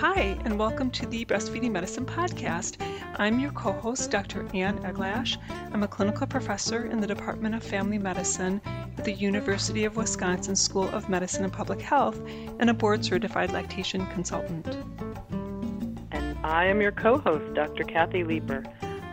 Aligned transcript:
Hi, 0.00 0.34
and 0.46 0.58
welcome 0.58 0.90
to 0.92 1.04
the 1.04 1.26
Breastfeeding 1.26 1.72
Medicine 1.72 2.06
Podcast. 2.06 2.80
I'm 3.18 3.38
your 3.38 3.52
co 3.52 3.72
host, 3.72 4.10
Dr. 4.10 4.48
Anne 4.54 4.78
Eglash. 4.78 5.36
I'm 5.74 5.82
a 5.82 5.88
clinical 5.88 6.26
professor 6.26 6.86
in 6.86 7.02
the 7.02 7.06
Department 7.06 7.54
of 7.54 7.62
Family 7.62 7.98
Medicine 7.98 8.62
at 8.96 9.04
the 9.04 9.12
University 9.12 9.84
of 9.84 9.96
Wisconsin 9.96 10.56
School 10.56 10.88
of 10.88 11.10
Medicine 11.10 11.44
and 11.44 11.52
Public 11.52 11.82
Health 11.82 12.18
and 12.60 12.70
a 12.70 12.72
board 12.72 13.04
certified 13.04 13.52
lactation 13.52 14.06
consultant. 14.06 14.74
And 16.12 16.38
I 16.46 16.64
am 16.64 16.80
your 16.80 16.92
co 16.92 17.18
host, 17.18 17.52
Dr. 17.52 17.84
Kathy 17.84 18.24
Leeper. 18.24 18.64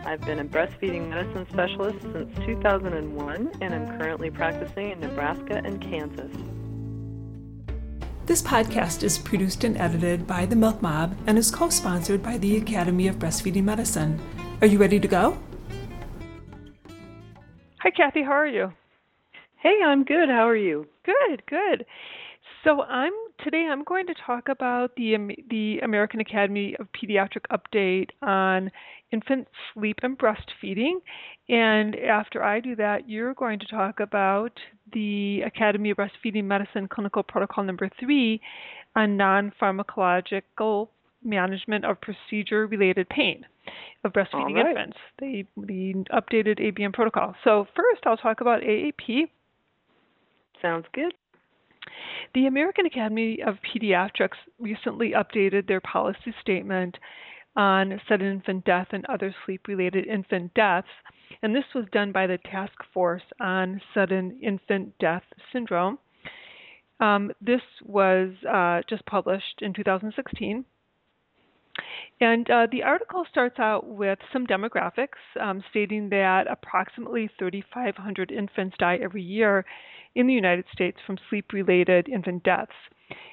I've 0.06 0.22
been 0.22 0.38
a 0.38 0.44
breastfeeding 0.46 1.10
medicine 1.10 1.46
specialist 1.50 2.00
since 2.00 2.34
2001 2.46 3.52
and 3.60 3.74
I'm 3.74 3.98
currently 3.98 4.30
practicing 4.30 4.92
in 4.92 5.00
Nebraska 5.00 5.60
and 5.62 5.82
Kansas. 5.82 6.32
This 8.28 8.42
podcast 8.42 9.04
is 9.04 9.16
produced 9.16 9.64
and 9.64 9.78
edited 9.78 10.26
by 10.26 10.44
the 10.44 10.54
Milk 10.54 10.82
Mob 10.82 11.16
and 11.26 11.38
is 11.38 11.50
co 11.50 11.70
sponsored 11.70 12.22
by 12.22 12.36
the 12.36 12.58
Academy 12.58 13.08
of 13.08 13.18
Breastfeeding 13.18 13.64
Medicine. 13.64 14.20
Are 14.60 14.66
you 14.66 14.76
ready 14.76 15.00
to 15.00 15.08
go? 15.08 15.38
Hi, 17.80 17.88
Kathy. 17.88 18.22
How 18.22 18.32
are 18.32 18.46
you? 18.46 18.70
Hey, 19.56 19.80
I'm 19.82 20.04
good. 20.04 20.28
How 20.28 20.46
are 20.46 20.54
you? 20.54 20.86
Good, 21.06 21.42
good. 21.46 21.86
So 22.64 22.82
I'm 22.82 23.14
today. 23.42 23.66
I'm 23.72 23.82
going 23.82 24.06
to 24.08 24.14
talk 24.26 24.50
about 24.50 24.94
the 24.96 25.16
the 25.48 25.78
American 25.78 26.20
Academy 26.20 26.76
of 26.78 26.86
Pediatric 26.92 27.46
update 27.50 28.10
on 28.20 28.70
infant 29.12 29.48
sleep 29.72 29.98
and 30.02 30.18
breastfeeding. 30.18 30.94
And 31.48 31.96
after 31.96 32.42
I 32.42 32.60
do 32.60 32.76
that, 32.76 33.08
you're 33.08 33.34
going 33.34 33.58
to 33.60 33.66
talk 33.66 34.00
about 34.00 34.52
the 34.92 35.42
Academy 35.46 35.90
of 35.90 35.96
Breastfeeding 35.96 36.44
Medicine 36.44 36.88
clinical 36.88 37.22
protocol 37.22 37.64
number 37.64 37.90
three 38.00 38.40
on 38.96 39.16
non 39.16 39.52
pharmacological 39.60 40.88
management 41.24 41.84
of 41.84 41.96
procedure 42.00 42.66
related 42.66 43.08
pain 43.08 43.44
of 44.04 44.12
breastfeeding 44.12 44.54
right. 44.54 44.68
infants, 44.68 44.96
the, 45.18 45.44
the 45.56 45.92
updated 46.12 46.58
ABM 46.60 46.92
protocol. 46.92 47.34
So, 47.44 47.66
first, 47.74 48.02
I'll 48.06 48.16
talk 48.16 48.40
about 48.40 48.62
AAP. 48.62 49.28
Sounds 50.62 50.86
good. 50.92 51.12
The 52.34 52.46
American 52.46 52.86
Academy 52.86 53.40
of 53.46 53.56
Pediatrics 53.62 54.36
recently 54.58 55.12
updated 55.12 55.66
their 55.66 55.80
policy 55.80 56.34
statement 56.40 56.96
on 57.58 58.00
sudden 58.08 58.26
infant 58.26 58.64
death 58.64 58.86
and 58.92 59.04
other 59.06 59.34
sleep 59.44 59.68
related 59.68 60.06
infant 60.06 60.54
deaths 60.54 60.88
and 61.42 61.54
this 61.54 61.64
was 61.74 61.84
done 61.92 62.12
by 62.12 62.26
the 62.26 62.38
Task 62.38 62.72
Force 62.92 63.22
on 63.40 63.80
Sudden 63.94 64.38
Infant 64.42 64.98
Death 64.98 65.22
Syndrome. 65.52 65.98
Um, 67.00 67.30
this 67.40 67.60
was 67.84 68.30
uh, 68.48 68.82
just 68.88 69.06
published 69.06 69.60
in 69.60 69.72
2016. 69.72 70.64
And 72.20 72.50
uh, 72.50 72.66
the 72.72 72.82
article 72.82 73.24
starts 73.30 73.60
out 73.60 73.86
with 73.86 74.18
some 74.32 74.48
demographics 74.48 75.20
um, 75.40 75.62
stating 75.70 76.08
that 76.08 76.46
approximately 76.50 77.30
3,500 77.38 78.32
infants 78.32 78.76
die 78.80 78.98
every 79.00 79.22
year 79.22 79.64
in 80.16 80.26
the 80.26 80.34
United 80.34 80.64
States 80.72 80.98
from 81.06 81.18
sleep 81.30 81.52
related 81.52 82.08
infant 82.08 82.42
deaths. 82.42 82.72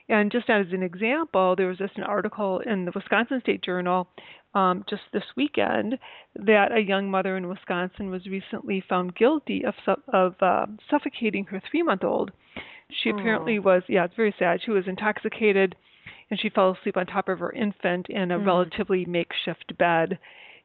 And 0.08 0.32
just 0.32 0.50
as 0.50 0.68
an 0.72 0.84
example, 0.84 1.56
there 1.56 1.68
was 1.68 1.78
just 1.78 1.98
an 1.98 2.04
article 2.04 2.60
in 2.60 2.86
the 2.86 2.92
Wisconsin 2.94 3.42
State 3.42 3.64
Journal 3.64 4.08
um, 4.56 4.86
just 4.90 5.02
this 5.12 5.24
weekend 5.36 6.00
that 6.36 6.72
a 6.72 6.80
young 6.80 7.12
mother 7.12 7.36
in 7.38 7.50
Wisconsin 7.50 8.10
was 8.10 8.26
recently 8.26 8.84
found 8.88 9.16
guilty 9.16 9.64
of 9.66 9.74
of 10.12 10.36
uh, 10.42 10.66
suffocating 10.90 11.46
her 11.46 11.62
three 11.70 11.84
month 11.84 12.04
old. 12.04 12.32
She 13.04 13.10
apparently 13.10 13.60
was 13.60 13.84
yeah, 13.90 14.06
it's 14.06 14.16
very 14.16 14.34
sad. 14.40 14.62
She 14.64 14.72
was 14.72 14.86
intoxicated, 14.88 15.76
and 16.32 16.40
she 16.40 16.50
fell 16.50 16.72
asleep 16.80 16.98
on 16.98 17.06
top 17.06 17.28
of 17.28 17.40
her 17.40 17.52
infant 17.52 18.08
in 18.10 18.32
a 18.32 18.40
mm. 18.40 18.46
relatively 18.46 19.06
makeshift 19.06 19.78
bed. 19.78 20.18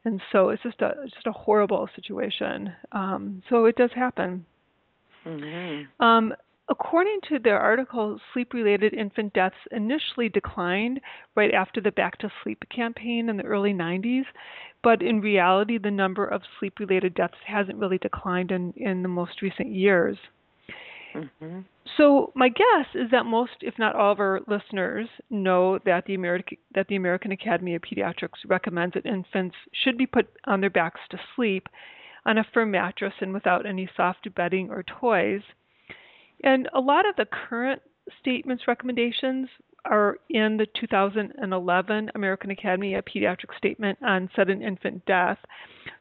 And 0.04 0.20
so 0.30 0.50
it's 0.50 0.62
just 0.62 0.80
a 0.80 0.94
just 1.12 1.26
a 1.26 1.32
horrible 1.32 1.88
situation. 1.96 2.72
Um, 2.92 3.42
so 3.50 3.64
it 3.64 3.76
does 3.76 3.90
happen. 3.94 4.46
Mm-hmm. 5.26 6.02
Um, 6.02 6.32
According 6.70 7.18
to 7.28 7.40
their 7.40 7.58
article, 7.58 8.20
sleep 8.32 8.54
related 8.54 8.94
infant 8.94 9.32
deaths 9.32 9.56
initially 9.72 10.28
declined 10.28 11.00
right 11.34 11.52
after 11.52 11.80
the 11.80 11.90
Back 11.90 12.18
to 12.18 12.30
Sleep 12.42 12.62
campaign 12.74 13.28
in 13.28 13.36
the 13.36 13.42
early 13.42 13.74
90s, 13.74 14.24
but 14.82 15.02
in 15.02 15.20
reality, 15.20 15.78
the 15.78 15.90
number 15.90 16.24
of 16.24 16.42
sleep 16.58 16.78
related 16.78 17.14
deaths 17.14 17.34
hasn't 17.44 17.78
really 17.78 17.98
declined 17.98 18.52
in, 18.52 18.72
in 18.76 19.02
the 19.02 19.08
most 19.08 19.42
recent 19.42 19.72
years. 19.72 20.16
Mm-hmm. 21.14 21.60
So 21.96 22.32
my 22.36 22.48
guess 22.48 22.86
is 22.94 23.10
that 23.10 23.26
most, 23.26 23.50
if 23.62 23.74
not 23.78 23.96
all, 23.96 24.12
of 24.12 24.20
our 24.20 24.40
listeners 24.46 25.08
know 25.28 25.80
that 25.84 26.04
the 26.06 26.14
American 26.14 26.56
that 26.74 26.86
the 26.86 26.94
American 26.94 27.32
Academy 27.32 27.74
of 27.74 27.82
Pediatrics 27.82 28.46
recommends 28.46 28.94
that 28.94 29.06
infants 29.06 29.56
should 29.82 29.98
be 29.98 30.06
put 30.06 30.28
on 30.46 30.60
their 30.60 30.70
backs 30.70 31.00
to 31.10 31.18
sleep 31.34 31.66
on 32.26 32.38
a 32.38 32.46
firm 32.54 32.70
mattress 32.70 33.14
and 33.20 33.32
without 33.32 33.66
any 33.66 33.88
soft 33.96 34.32
bedding 34.36 34.70
or 34.70 34.84
toys. 34.84 35.42
And 36.42 36.68
a 36.74 36.80
lot 36.80 37.08
of 37.08 37.16
the 37.16 37.26
current 37.26 37.82
statements 38.20 38.64
recommendations 38.66 39.48
are 39.84 40.18
in 40.28 40.56
the 40.56 40.66
2011 40.78 42.10
American 42.14 42.50
Academy 42.50 42.94
of 42.94 43.04
Pediatric 43.04 43.56
Statement 43.56 43.98
on 44.02 44.28
Sudden 44.36 44.62
Infant 44.62 45.04
Death. 45.06 45.38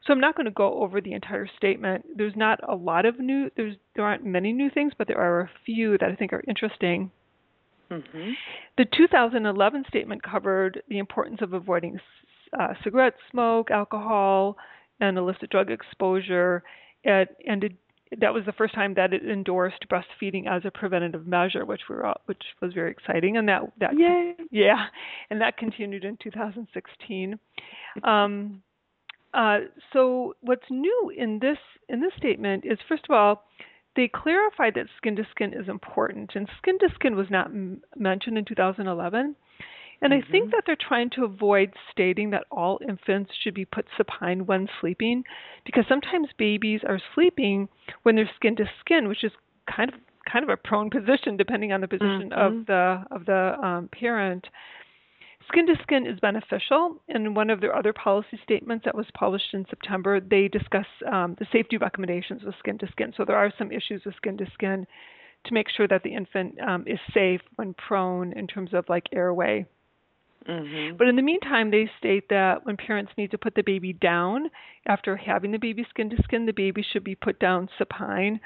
So 0.06 0.12
I'm 0.12 0.20
not 0.20 0.36
going 0.36 0.46
to 0.46 0.52
go 0.52 0.82
over 0.82 1.00
the 1.00 1.12
entire 1.12 1.48
statement. 1.56 2.04
There's 2.16 2.36
not 2.36 2.60
a 2.68 2.74
lot 2.74 3.06
of 3.06 3.18
new 3.18 3.50
there's 3.56 3.76
there 3.94 4.04
aren't 4.04 4.24
many 4.24 4.52
new 4.52 4.70
things, 4.70 4.92
but 4.96 5.08
there 5.08 5.18
are 5.18 5.40
a 5.40 5.50
few 5.64 5.96
that 5.98 6.10
I 6.10 6.14
think 6.14 6.32
are 6.32 6.44
interesting. 6.46 7.10
Mm-hmm. 7.90 8.30
The 8.78 8.86
2011 8.96 9.84
statement 9.88 10.22
covered 10.22 10.82
the 10.88 10.98
importance 10.98 11.40
of 11.42 11.54
avoiding 11.54 11.98
uh, 12.58 12.74
cigarette 12.84 13.14
smoke, 13.30 13.70
alcohol, 13.70 14.56
and 15.00 15.16
illicit 15.18 15.50
drug 15.50 15.70
exposure, 15.70 16.62
it 17.64 17.72
that 18.18 18.34
was 18.34 18.44
the 18.44 18.52
first 18.52 18.74
time 18.74 18.94
that 18.94 19.12
it 19.12 19.24
endorsed 19.24 19.86
breastfeeding 19.88 20.46
as 20.48 20.62
a 20.64 20.70
preventative 20.70 21.26
measure, 21.26 21.64
which 21.64 21.82
we 21.88 21.96
were 21.96 22.12
which 22.26 22.42
was 22.60 22.72
very 22.72 22.90
exciting, 22.90 23.36
and 23.36 23.48
that 23.48 23.62
that 23.78 23.98
Yay. 23.98 24.34
yeah, 24.50 24.86
and 25.30 25.40
that 25.40 25.56
continued 25.56 26.04
in 26.04 26.16
2016. 26.22 27.38
Um, 28.02 28.62
uh, 29.32 29.58
so 29.92 30.34
what's 30.40 30.64
new 30.70 31.12
in 31.16 31.38
this 31.40 31.58
in 31.88 32.00
this 32.00 32.12
statement 32.16 32.64
is 32.64 32.78
first 32.88 33.04
of 33.08 33.14
all 33.14 33.44
they 33.96 34.08
clarified 34.08 34.74
that 34.74 34.86
skin 34.96 35.16
to 35.16 35.26
skin 35.30 35.52
is 35.52 35.68
important, 35.68 36.32
and 36.34 36.48
skin 36.58 36.78
to 36.80 36.88
skin 36.94 37.16
was 37.16 37.26
not 37.30 37.46
m- 37.46 37.82
mentioned 37.96 38.38
in 38.38 38.44
2011. 38.44 39.36
And 40.02 40.12
mm-hmm. 40.12 40.28
I 40.28 40.30
think 40.30 40.50
that 40.52 40.64
they're 40.66 40.76
trying 40.76 41.10
to 41.10 41.24
avoid 41.24 41.72
stating 41.90 42.30
that 42.30 42.44
all 42.50 42.80
infants 42.86 43.32
should 43.42 43.54
be 43.54 43.64
put 43.64 43.86
supine 43.96 44.46
when 44.46 44.68
sleeping, 44.80 45.24
because 45.64 45.84
sometimes 45.88 46.28
babies 46.38 46.80
are 46.86 47.00
sleeping 47.14 47.68
when 48.02 48.16
they're 48.16 48.30
skin 48.36 48.56
to 48.56 48.64
skin, 48.80 49.08
which 49.08 49.24
is 49.24 49.32
kind 49.74 49.92
of 49.92 50.00
kind 50.30 50.42
of 50.42 50.48
a 50.50 50.56
prone 50.56 50.90
position 50.90 51.36
depending 51.36 51.72
on 51.72 51.80
the 51.80 51.88
position 51.88 52.30
mm-hmm. 52.30 52.60
of 52.60 52.66
the 52.66 53.04
of 53.10 53.26
the 53.26 53.56
um, 53.62 53.88
parent. 53.92 54.46
Skin 55.48 55.66
to 55.66 55.74
skin 55.82 56.06
is 56.06 56.20
beneficial. 56.20 57.02
In 57.08 57.34
one 57.34 57.50
of 57.50 57.60
their 57.60 57.74
other 57.74 57.92
policy 57.92 58.38
statements 58.44 58.84
that 58.84 58.94
was 58.94 59.06
published 59.14 59.52
in 59.52 59.66
September, 59.68 60.20
they 60.20 60.46
discuss 60.46 60.86
um, 61.10 61.34
the 61.40 61.46
safety 61.50 61.76
recommendations 61.76 62.42
with 62.44 62.54
skin 62.60 62.78
to 62.78 62.86
skin. 62.92 63.12
So 63.16 63.24
there 63.24 63.36
are 63.36 63.52
some 63.58 63.72
issues 63.72 64.02
with 64.04 64.14
skin 64.16 64.36
to 64.38 64.46
skin 64.54 64.86
to 65.46 65.54
make 65.54 65.68
sure 65.68 65.88
that 65.88 66.04
the 66.04 66.14
infant 66.14 66.60
um, 66.60 66.84
is 66.86 67.00
safe 67.12 67.40
when 67.56 67.74
prone 67.74 68.32
in 68.34 68.46
terms 68.46 68.72
of 68.74 68.84
like 68.88 69.06
airway 69.12 69.66
Mm-hmm. 70.48 70.96
But 70.96 71.08
in 71.08 71.16
the 71.16 71.22
meantime, 71.22 71.70
they 71.70 71.90
state 71.98 72.28
that 72.30 72.64
when 72.64 72.76
parents 72.76 73.12
need 73.18 73.30
to 73.32 73.38
put 73.38 73.54
the 73.54 73.62
baby 73.62 73.92
down 73.92 74.50
after 74.86 75.16
having 75.16 75.52
the 75.52 75.58
baby 75.58 75.86
skin 75.90 76.10
to 76.10 76.22
skin, 76.24 76.46
the 76.46 76.52
baby 76.52 76.84
should 76.92 77.04
be 77.04 77.14
put 77.14 77.38
down 77.38 77.68
supine 77.78 78.40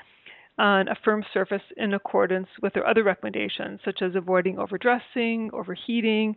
on 0.59 0.89
a 0.89 0.95
firm 1.05 1.25
surface 1.33 1.63
in 1.77 1.95
accordance 1.95 2.49
with 2.63 2.73
their 2.75 2.87
other 2.87 3.03
recommendations, 3.03 3.81
such 3.85 4.03
as 4.03 4.15
avoiding 4.15 4.59
overdressing, 4.59 5.51
overheating, 5.53 6.37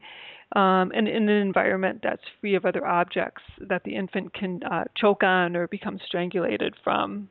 um, 0.56 0.92
and 0.96 1.08
in 1.08 1.30
an 1.30 1.42
environment 1.42 2.00
that's 2.02 2.22
free 2.40 2.56
of 2.56 2.66
other 2.66 2.86
objects 2.86 3.44
that 3.60 3.84
the 3.84 3.96
infant 3.96 4.34
can 4.34 4.62
uh, 4.64 4.86
choke 4.96 5.24
on 5.24 5.56
or 5.56 5.68
become 5.68 6.00
strangulated 6.06 6.74
from. 6.84 7.30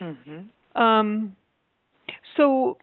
Mm-hmm. 0.00 0.80
Um, 0.80 1.36
so 2.36 2.78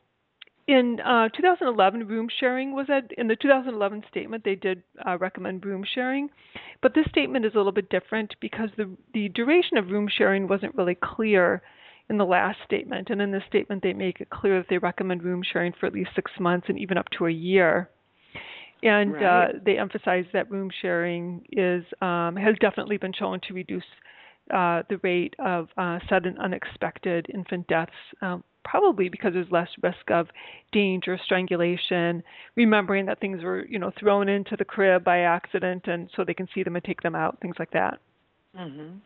in 0.67 0.99
uh, 0.99 1.29
2011, 1.29 2.07
room 2.07 2.27
sharing 2.39 2.73
was 2.73 2.87
at, 2.89 3.11
in 3.17 3.27
the 3.27 3.37
2011 3.37 4.03
statement. 4.09 4.43
They 4.43 4.55
did 4.55 4.83
uh, 5.07 5.17
recommend 5.17 5.65
room 5.65 5.85
sharing, 5.95 6.29
but 6.81 6.93
this 6.93 7.05
statement 7.09 7.45
is 7.45 7.53
a 7.53 7.57
little 7.57 7.71
bit 7.71 7.89
different 7.89 8.35
because 8.41 8.69
the 8.75 8.89
the 9.13 9.29
duration 9.29 9.77
of 9.77 9.87
room 9.87 10.09
sharing 10.09 10.47
wasn't 10.47 10.75
really 10.75 10.95
clear 10.95 11.61
in 12.09 12.17
the 12.17 12.25
last 12.25 12.57
statement, 12.65 13.09
and 13.09 13.21
in 13.21 13.31
this 13.31 13.43
statement 13.47 13.81
they 13.81 13.93
make 13.93 14.19
it 14.19 14.29
clear 14.29 14.59
that 14.59 14.67
they 14.69 14.77
recommend 14.77 15.23
room 15.23 15.41
sharing 15.41 15.71
for 15.79 15.85
at 15.85 15.93
least 15.93 16.09
six 16.15 16.31
months 16.39 16.67
and 16.67 16.77
even 16.77 16.97
up 16.97 17.07
to 17.17 17.27
a 17.27 17.31
year. 17.31 17.89
And 18.83 19.15
uh, 19.15 19.19
right. 19.19 19.45
uh, 19.45 19.59
they 19.65 19.77
emphasize 19.77 20.25
that 20.33 20.51
room 20.51 20.69
sharing 20.81 21.45
is 21.51 21.83
um, 22.01 22.35
has 22.35 22.55
definitely 22.59 22.97
been 22.97 23.13
shown 23.13 23.39
to 23.47 23.53
reduce 23.53 23.83
uh, 24.53 24.83
the 24.89 24.99
rate 25.01 25.33
of 25.39 25.69
uh, 25.77 25.99
sudden 26.09 26.37
unexpected 26.39 27.27
infant 27.33 27.67
deaths 27.67 27.91
um, 28.21 28.43
probably 28.69 29.09
because 29.09 29.33
there's 29.33 29.51
less 29.51 29.69
risk 29.81 30.11
of 30.11 30.27
danger, 30.71 31.17
strangulation, 31.23 32.23
remembering 32.55 33.05
that 33.05 33.19
things 33.19 33.43
were, 33.43 33.65
you 33.65 33.79
know, 33.79 33.91
thrown 33.99 34.27
into 34.27 34.55
the 34.57 34.65
crib 34.65 35.03
by 35.03 35.19
accident 35.19 35.87
and 35.87 36.09
so 36.15 36.23
they 36.23 36.33
can 36.33 36.47
see 36.53 36.63
them 36.63 36.75
and 36.75 36.83
take 36.83 37.01
them 37.01 37.15
out, 37.15 37.39
things 37.41 37.55
like 37.59 37.71
that. 37.71 37.99
Mhm. 38.55 38.99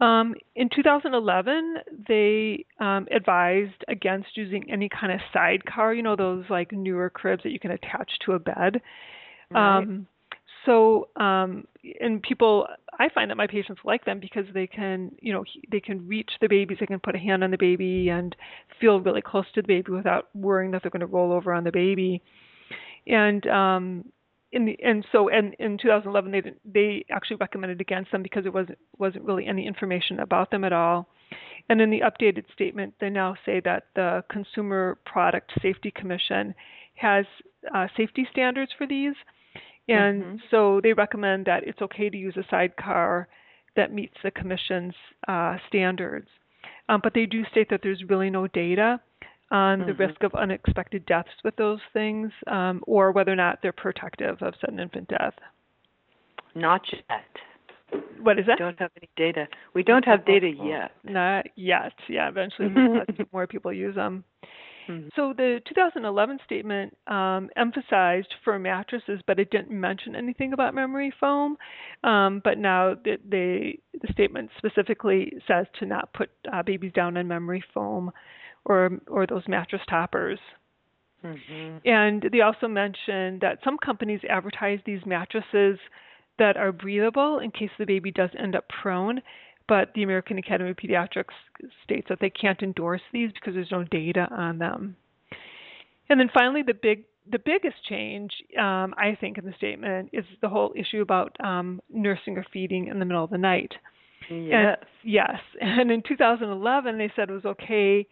Um, 0.00 0.34
in 0.54 0.68
2011, 0.68 1.78
they 2.06 2.64
um, 2.78 3.08
advised 3.10 3.84
against 3.88 4.36
using 4.36 4.70
any 4.70 4.88
kind 4.88 5.12
of 5.12 5.20
sidecar, 5.32 5.92
you 5.92 6.02
know, 6.02 6.14
those 6.14 6.44
like 6.48 6.70
newer 6.70 7.10
cribs 7.10 7.42
that 7.42 7.50
you 7.50 7.58
can 7.58 7.72
attach 7.72 8.10
to 8.20 8.32
a 8.32 8.38
bed. 8.38 8.80
Right. 9.50 9.78
Um, 9.78 10.06
so, 10.64 11.08
um, 11.16 11.66
and 12.00 12.22
people, 12.22 12.66
I 12.98 13.08
find 13.14 13.30
that 13.30 13.36
my 13.36 13.46
patients 13.46 13.80
like 13.84 14.04
them 14.04 14.20
because 14.20 14.44
they 14.52 14.66
can, 14.66 15.12
you 15.20 15.32
know, 15.32 15.44
they 15.70 15.80
can 15.80 16.06
reach 16.06 16.30
the 16.40 16.48
babies, 16.48 16.78
they 16.80 16.86
can 16.86 17.00
put 17.00 17.14
a 17.14 17.18
hand 17.18 17.44
on 17.44 17.50
the 17.50 17.58
baby 17.58 18.08
and 18.08 18.34
feel 18.80 19.00
really 19.00 19.22
close 19.22 19.46
to 19.54 19.62
the 19.62 19.68
baby 19.68 19.92
without 19.92 20.28
worrying 20.34 20.70
that 20.72 20.82
they're 20.82 20.90
going 20.90 21.00
to 21.00 21.06
roll 21.06 21.32
over 21.32 21.52
on 21.52 21.64
the 21.64 21.72
baby. 21.72 22.22
And 23.06 23.46
um, 23.46 24.04
in 24.52 24.66
the, 24.66 24.78
and 24.82 25.06
so 25.12 25.28
and 25.28 25.54
in 25.58 25.78
2011 25.78 26.32
they 26.32 26.42
they 26.64 27.04
actually 27.10 27.36
recommended 27.36 27.80
against 27.80 28.10
them 28.12 28.22
because 28.22 28.44
there 28.44 28.52
wasn't 28.52 28.78
wasn't 28.98 29.24
really 29.24 29.46
any 29.46 29.66
information 29.66 30.20
about 30.20 30.50
them 30.50 30.64
at 30.64 30.72
all. 30.72 31.08
And 31.68 31.80
in 31.82 31.90
the 31.90 32.00
updated 32.00 32.44
statement, 32.54 32.94
they 32.98 33.10
now 33.10 33.36
say 33.44 33.60
that 33.64 33.88
the 33.94 34.24
Consumer 34.30 34.98
Product 35.04 35.50
Safety 35.60 35.90
Commission 35.94 36.54
has 36.94 37.26
uh, 37.74 37.88
safety 37.94 38.26
standards 38.30 38.72
for 38.78 38.86
these, 38.86 39.14
and 39.88 40.22
Mhm. 40.22 40.40
so 40.50 40.80
they 40.80 40.92
recommend 40.92 41.46
that 41.46 41.64
it's 41.64 41.80
okay 41.82 42.10
to 42.10 42.16
use 42.16 42.36
a 42.36 42.44
sidecar 42.50 43.28
that 43.76 43.92
meets 43.92 44.16
the 44.22 44.30
commission's 44.30 44.94
uh, 45.28 45.58
standards. 45.68 46.28
Um, 46.88 47.00
but 47.02 47.14
they 47.14 47.26
do 47.26 47.44
state 47.46 47.68
that 47.70 47.80
there's 47.82 48.02
really 48.04 48.30
no 48.30 48.46
data 48.46 49.00
on 49.50 49.80
the 49.80 49.92
Mhm. 49.92 49.98
risk 49.98 50.22
of 50.22 50.34
unexpected 50.34 51.06
deaths 51.06 51.42
with 51.44 51.56
those 51.56 51.80
things, 51.92 52.32
um, 52.46 52.82
or 52.86 53.12
whether 53.12 53.32
or 53.32 53.36
not 53.36 53.60
they're 53.62 53.72
protective 53.72 54.42
of 54.42 54.54
sudden 54.56 54.78
infant 54.80 55.08
death. 55.08 55.34
Not 56.54 56.90
yet. 56.92 57.24
What 58.20 58.38
is 58.38 58.46
that? 58.46 58.58
We 58.58 58.64
don't 58.64 58.78
have 58.78 58.90
any 58.96 59.08
data. 59.16 59.48
We 59.74 59.82
don't 59.82 60.04
have 60.04 60.24
data 60.24 60.48
yet. 60.50 60.92
Not 61.04 61.46
yet. 61.56 61.92
Yeah, 62.08 62.28
eventually 62.28 62.68
more 63.32 63.46
people 63.46 63.72
use 63.72 63.94
them. 63.94 64.24
Mhm. 64.88 65.10
So 65.14 65.32
the 65.32 65.60
2011 65.68 66.40
statement 66.44 66.96
um, 67.06 67.50
emphasized 67.56 68.34
for 68.44 68.58
mattresses, 68.58 69.20
but 69.26 69.38
it 69.38 69.50
didn't 69.50 69.70
mention 69.70 70.16
anything 70.16 70.52
about 70.52 70.74
memory 70.74 71.12
foam. 71.20 71.56
Um, 72.04 72.40
but 72.42 72.58
now 72.58 72.94
the, 72.94 73.18
the, 73.28 73.74
the 74.00 74.12
statement 74.12 74.50
specifically 74.58 75.32
says 75.46 75.66
to 75.78 75.86
not 75.86 76.12
put 76.12 76.30
uh, 76.52 76.62
babies 76.62 76.92
down 76.92 77.16
on 77.16 77.28
memory 77.28 77.62
foam 77.74 78.10
or 78.64 78.90
or 79.08 79.26
those 79.26 79.46
mattress 79.48 79.82
toppers. 79.88 80.38
Mhm. 81.24 81.80
And 81.84 82.22
they 82.32 82.40
also 82.40 82.68
mentioned 82.68 83.40
that 83.40 83.58
some 83.64 83.76
companies 83.78 84.20
advertise 84.28 84.80
these 84.84 85.04
mattresses 85.04 85.78
that 86.38 86.56
are 86.56 86.70
breathable 86.70 87.40
in 87.40 87.50
case 87.50 87.70
the 87.78 87.84
baby 87.84 88.12
does 88.12 88.30
end 88.38 88.54
up 88.54 88.68
prone, 88.68 89.20
but 89.68 89.92
the 89.94 90.02
American 90.02 90.38
Academy 90.38 90.70
of 90.70 90.76
Pediatrics 90.76 91.34
states 91.84 92.06
that 92.08 92.18
they 92.20 92.30
can't 92.30 92.62
endorse 92.62 93.02
these 93.12 93.30
because 93.32 93.54
there's 93.54 93.70
no 93.70 93.84
data 93.84 94.26
on 94.30 94.58
them. 94.58 94.96
And 96.08 96.18
then 96.18 96.30
finally, 96.32 96.62
the 96.62 96.74
big 96.74 97.04
the 97.30 97.38
biggest 97.38 97.76
change, 97.86 98.30
um, 98.58 98.94
I 98.96 99.16
think, 99.20 99.36
in 99.36 99.44
the 99.44 99.52
statement 99.58 100.10
is 100.14 100.24
the 100.40 100.48
whole 100.48 100.72
issue 100.74 101.02
about 101.02 101.36
um, 101.44 101.80
nursing 101.90 102.38
or 102.38 102.44
feeding 102.52 102.88
in 102.88 102.98
the 102.98 103.04
middle 103.04 103.22
of 103.22 103.28
the 103.30 103.36
night. 103.36 103.72
Yes. 104.30 104.78
Yes. 105.04 105.40
And 105.60 105.90
in 105.90 106.02
2011, 106.06 106.98
they 106.98 107.12
said 107.14 107.28
it 107.28 107.32
was 107.32 107.44
okay 107.44 108.06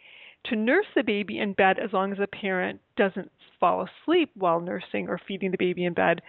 to 0.46 0.56
nurse 0.56 0.86
the 0.94 1.02
baby 1.02 1.38
in 1.38 1.52
bed 1.54 1.78
as 1.82 1.92
long 1.92 2.12
as 2.12 2.18
the 2.18 2.26
parent 2.26 2.80
doesn't 2.96 3.30
fall 3.58 3.86
asleep 3.86 4.30
while 4.34 4.60
nursing 4.60 5.08
or 5.08 5.20
feeding 5.26 5.50
the 5.50 5.56
baby 5.58 5.84
in 5.84 5.94
bed. 5.94 6.20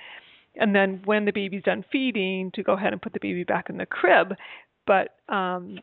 And 0.56 0.74
then 0.76 1.02
when 1.06 1.26
the 1.26 1.32
baby's 1.32 1.64
done 1.64 1.86
feeding, 1.92 2.52
to 2.56 2.64
go 2.64 2.74
ahead 2.74 2.94
and 2.94 3.02
put 3.02 3.14
the 3.14 3.20
baby 3.22 3.44
back 3.44 3.70
in 3.70 3.78
the 3.78 3.86
crib. 3.86 4.34
But 4.88 5.16
um, 5.34 5.80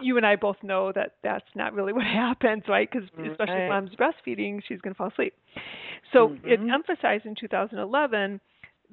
you 0.00 0.16
and 0.16 0.26
I 0.26 0.36
both 0.36 0.56
know 0.62 0.92
that 0.92 1.16
that's 1.22 1.44
not 1.54 1.74
really 1.74 1.92
what 1.98 2.06
happens, 2.06 2.64
right? 2.68 2.88
Because 2.90 3.08
especially 3.24 3.60
Right. 3.60 3.64
if 3.64 3.68
mom's 3.68 3.90
breastfeeding, 3.94 4.62
she's 4.66 4.80
going 4.80 4.94
to 4.94 4.98
fall 4.98 5.08
asleep. 5.08 5.34
So 6.12 6.32
it 6.44 6.60
Mhm. 6.60 6.70
emphasized 6.72 7.26
in 7.26 7.34
2011 7.34 8.40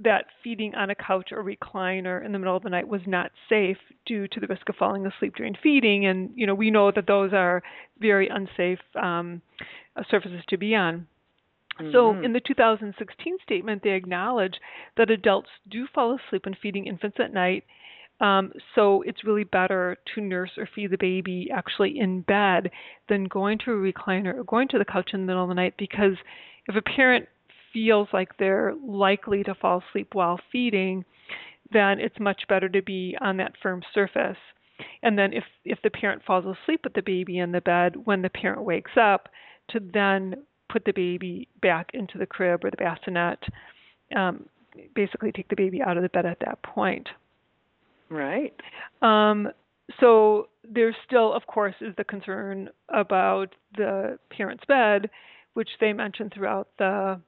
that 0.03 0.25
feeding 0.43 0.75
on 0.75 0.91
a 0.91 0.95
couch 0.95 1.29
or 1.31 1.43
recliner 1.43 2.23
in 2.23 2.31
the 2.31 2.37
middle 2.37 2.55
of 2.55 2.63
the 2.63 2.69
night 2.69 2.87
was 2.87 3.01
not 3.07 3.31
safe 3.49 3.77
due 4.05 4.27
to 4.27 4.39
the 4.39 4.47
risk 4.47 4.69
of 4.69 4.75
falling 4.75 5.05
asleep 5.07 5.35
during 5.35 5.55
feeding, 5.63 6.05
and 6.05 6.31
you 6.35 6.45
know 6.45 6.53
we 6.53 6.69
know 6.69 6.91
that 6.91 7.07
those 7.07 7.33
are 7.33 7.63
very 7.99 8.27
unsafe 8.27 8.79
um, 9.01 9.41
uh, 9.95 10.03
surfaces 10.09 10.43
to 10.49 10.57
be 10.57 10.75
on. 10.75 11.07
So, 11.91 12.15
Mhm. 12.15 12.23
in 12.23 12.33
the 12.33 12.39
2016 12.39 13.37
statement, 13.43 13.83
they 13.83 13.91
acknowledge 13.91 14.55
that 14.97 15.11
adults 15.11 15.49
do 15.69 15.87
fall 15.87 16.15
asleep 16.17 16.45
when 16.45 16.55
feeding 16.55 16.87
infants 16.87 17.17
at 17.19 17.33
night. 17.33 17.63
Um, 18.19 18.51
so, 18.73 19.03
it's 19.03 19.23
really 19.23 19.43
better 19.43 19.97
to 20.15 20.21
nurse 20.21 20.51
or 20.57 20.67
feed 20.73 20.91
the 20.91 20.97
baby 20.97 21.49
actually 21.53 21.99
in 21.99 22.21
bed 22.21 22.71
than 23.09 23.25
going 23.25 23.59
to 23.65 23.71
a 23.71 23.75
recliner 23.75 24.35
or 24.35 24.43
going 24.43 24.67
to 24.69 24.79
the 24.79 24.85
couch 24.85 25.11
in 25.13 25.21
the 25.21 25.27
middle 25.27 25.43
of 25.43 25.49
the 25.49 25.55
night 25.55 25.75
because 25.77 26.17
if 26.67 26.75
a 26.75 26.81
parent 26.81 27.27
feels 27.71 28.07
like 28.13 28.29
they're 28.37 28.73
likely 28.83 29.43
to 29.43 29.53
fall 29.53 29.83
asleep 29.89 30.09
while 30.13 30.39
feeding, 30.51 31.05
then 31.71 31.99
it's 31.99 32.19
much 32.19 32.41
better 32.49 32.69
to 32.69 32.81
be 32.81 33.15
on 33.21 33.37
that 33.37 33.53
firm 33.61 33.81
surface. 33.93 34.37
And 35.03 35.17
then 35.17 35.33
if 35.33 35.43
if 35.65 35.79
the 35.83 35.89
parent 35.89 36.23
falls 36.25 36.45
asleep 36.45 36.81
with 36.83 36.93
the 36.93 37.01
baby 37.01 37.39
in 37.39 37.51
the 37.51 37.61
bed 37.61 37.95
when 38.05 38.21
the 38.21 38.29
parent 38.29 38.63
wakes 38.63 38.91
up, 38.99 39.29
to 39.69 39.79
then 39.79 40.35
put 40.69 40.85
the 40.85 40.93
baby 40.93 41.47
back 41.61 41.89
into 41.93 42.17
the 42.17 42.25
crib 42.25 42.63
or 42.63 42.71
the 42.71 42.77
bassinet, 42.77 43.39
um, 44.15 44.45
basically 44.95 45.31
take 45.31 45.49
the 45.49 45.55
baby 45.55 45.81
out 45.81 45.97
of 45.97 46.03
the 46.03 46.09
bed 46.09 46.25
at 46.25 46.39
that 46.39 46.61
point. 46.61 47.07
Right. 48.09 48.53
Um, 49.01 49.49
so 49.99 50.47
there 50.63 50.95
still, 51.05 51.33
of 51.33 51.45
course, 51.47 51.75
is 51.81 51.93
the 51.97 52.03
concern 52.03 52.69
about 52.89 53.55
the 53.75 54.19
parent's 54.29 54.65
bed, 54.65 55.09
which 55.53 55.69
they 55.79 55.93
mention 55.93 56.29
throughout 56.29 56.69
the 56.77 57.19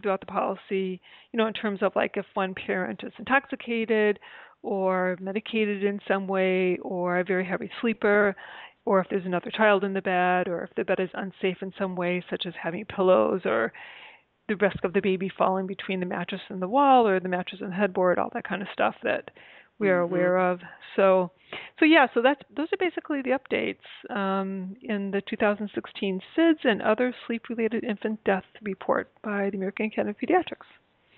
throughout 0.00 0.20
the 0.20 0.26
policy. 0.26 1.00
You 1.32 1.38
know, 1.38 1.46
in 1.46 1.54
terms 1.54 1.82
of 1.82 1.92
like 1.96 2.12
if 2.16 2.26
one 2.34 2.54
parent 2.54 3.00
is 3.04 3.12
intoxicated 3.18 4.18
or 4.62 5.16
medicated 5.20 5.84
in 5.84 6.00
some 6.08 6.26
way, 6.26 6.78
or 6.82 7.20
a 7.20 7.24
very 7.24 7.44
heavy 7.44 7.70
sleeper, 7.80 8.34
or 8.84 9.00
if 9.00 9.06
there's 9.08 9.24
another 9.24 9.52
child 9.52 9.84
in 9.84 9.94
the 9.94 10.02
bed, 10.02 10.48
or 10.48 10.64
if 10.64 10.74
the 10.76 10.84
bed 10.84 10.98
is 10.98 11.10
unsafe 11.14 11.62
in 11.62 11.72
some 11.78 11.94
way, 11.94 12.24
such 12.28 12.44
as 12.46 12.54
having 12.60 12.84
pillows 12.84 13.42
or 13.44 13.72
the 14.48 14.56
risk 14.56 14.82
of 14.82 14.94
the 14.94 15.00
baby 15.00 15.30
falling 15.38 15.66
between 15.66 16.00
the 16.00 16.06
mattress 16.06 16.40
and 16.48 16.60
the 16.60 16.66
wall 16.68 17.06
or 17.06 17.20
the 17.20 17.28
mattress 17.28 17.60
and 17.60 17.70
the 17.70 17.76
headboard, 17.76 18.18
all 18.18 18.30
that 18.32 18.48
kind 18.48 18.62
of 18.62 18.68
stuff 18.72 18.96
that 19.02 19.30
we 19.78 19.88
are 19.88 20.00
Mhm. 20.00 20.04
aware 20.04 20.36
of. 20.38 20.60
So, 20.96 21.30
so 21.78 21.84
yeah, 21.84 22.08
so 22.12 22.22
that's 22.22 22.42
those 22.54 22.68
are 22.72 22.76
basically 22.78 23.22
the 23.22 23.30
updates 23.38 23.86
um, 24.14 24.76
in 24.82 25.10
the 25.10 25.20
2016 25.22 26.20
SIDS 26.36 26.64
and 26.64 26.82
other 26.82 27.14
sleep-related 27.26 27.84
infant 27.84 28.22
death 28.24 28.44
report 28.62 29.10
by 29.22 29.50
the 29.50 29.56
American 29.56 29.86
Academy 29.86 30.10
of 30.10 30.18
Pediatrics. 30.18 30.66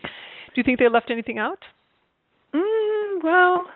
Do 0.02 0.56
you 0.56 0.62
think 0.62 0.78
they 0.78 0.88
left 0.88 1.10
anything 1.10 1.38
out? 1.38 1.64
Mm, 2.54 3.22
well, 3.22 3.66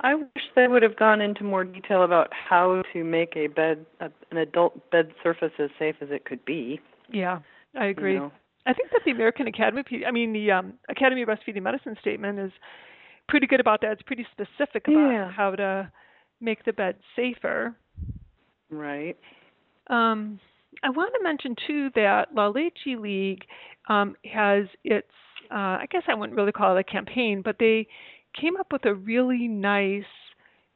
I 0.00 0.14
wish 0.14 0.44
they 0.54 0.68
would 0.68 0.82
have 0.82 0.96
gone 0.96 1.20
into 1.20 1.44
more 1.44 1.64
detail 1.64 2.02
about 2.02 2.32
how 2.32 2.82
to 2.92 3.04
make 3.04 3.36
a 3.36 3.46
bed, 3.46 3.86
a, 4.00 4.10
an 4.30 4.38
adult 4.38 4.90
bed 4.90 5.12
surface 5.22 5.52
as 5.58 5.70
safe 5.78 5.96
as 6.00 6.08
it 6.10 6.24
could 6.24 6.44
be. 6.44 6.80
Yeah, 7.10 7.38
I 7.78 7.86
you 7.86 7.90
agree. 7.90 8.16
know. 8.16 8.32
I 8.66 8.72
think 8.72 8.90
that 8.90 9.02
the 9.04 9.12
American 9.12 9.46
Academy, 9.46 9.84
I 10.06 10.10
mean 10.10 10.32
the 10.32 10.50
um, 10.50 10.74
Academy 10.88 11.22
of 11.22 11.28
Breastfeeding 11.28 11.62
Medicine 11.62 11.96
statement 12.00 12.40
is 12.40 12.50
pretty 13.28 13.46
good 13.46 13.60
about 13.60 13.80
that. 13.82 13.92
It's 13.92 14.02
pretty 14.02 14.26
specific 14.32 14.88
about 14.88 15.10
Yeah. 15.10 15.30
how 15.30 15.54
to 15.56 15.90
make 16.40 16.64
the 16.64 16.72
bed 16.72 16.96
safer. 17.14 17.74
Right. 18.70 19.16
Um, 19.88 20.40
I 20.82 20.90
want 20.90 21.12
to 21.14 21.22
mention 21.22 21.56
too 21.66 21.90
that 21.94 22.34
La 22.34 22.48
Leche 22.48 22.86
League 22.98 23.44
um, 23.88 24.16
has 24.24 24.66
its, 24.84 25.10
uh, 25.50 25.78
I 25.80 25.86
guess 25.90 26.02
I 26.08 26.14
wouldn't 26.14 26.36
really 26.36 26.52
call 26.52 26.76
it 26.76 26.80
a 26.80 26.84
campaign, 26.84 27.40
but 27.42 27.56
they 27.58 27.86
came 28.38 28.56
up 28.56 28.72
with 28.72 28.84
a 28.84 28.94
really 28.94 29.48
nice 29.48 30.04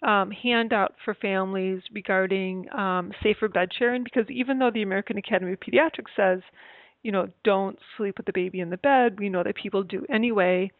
um, 0.02 0.30
handout 0.30 0.94
for 1.04 1.14
families 1.14 1.82
regarding 1.92 2.66
um, 2.72 3.12
safer 3.22 3.48
bed 3.48 3.68
sharing 3.78 4.02
because 4.04 4.24
even 4.30 4.58
though 4.58 4.70
the 4.70 4.82
American 4.82 5.18
Academy 5.18 5.52
of 5.52 5.60
Pediatrics 5.60 6.14
says, 6.16 6.40
you 7.02 7.12
know, 7.12 7.28
don't 7.44 7.78
sleep 7.96 8.16
with 8.18 8.26
the 8.26 8.32
baby 8.32 8.60
in 8.60 8.70
the 8.70 8.76
bed, 8.76 9.18
we 9.18 9.28
know 9.28 9.42
that 9.42 9.56
people 9.56 9.82
do 9.82 10.04
anyway. 10.12 10.70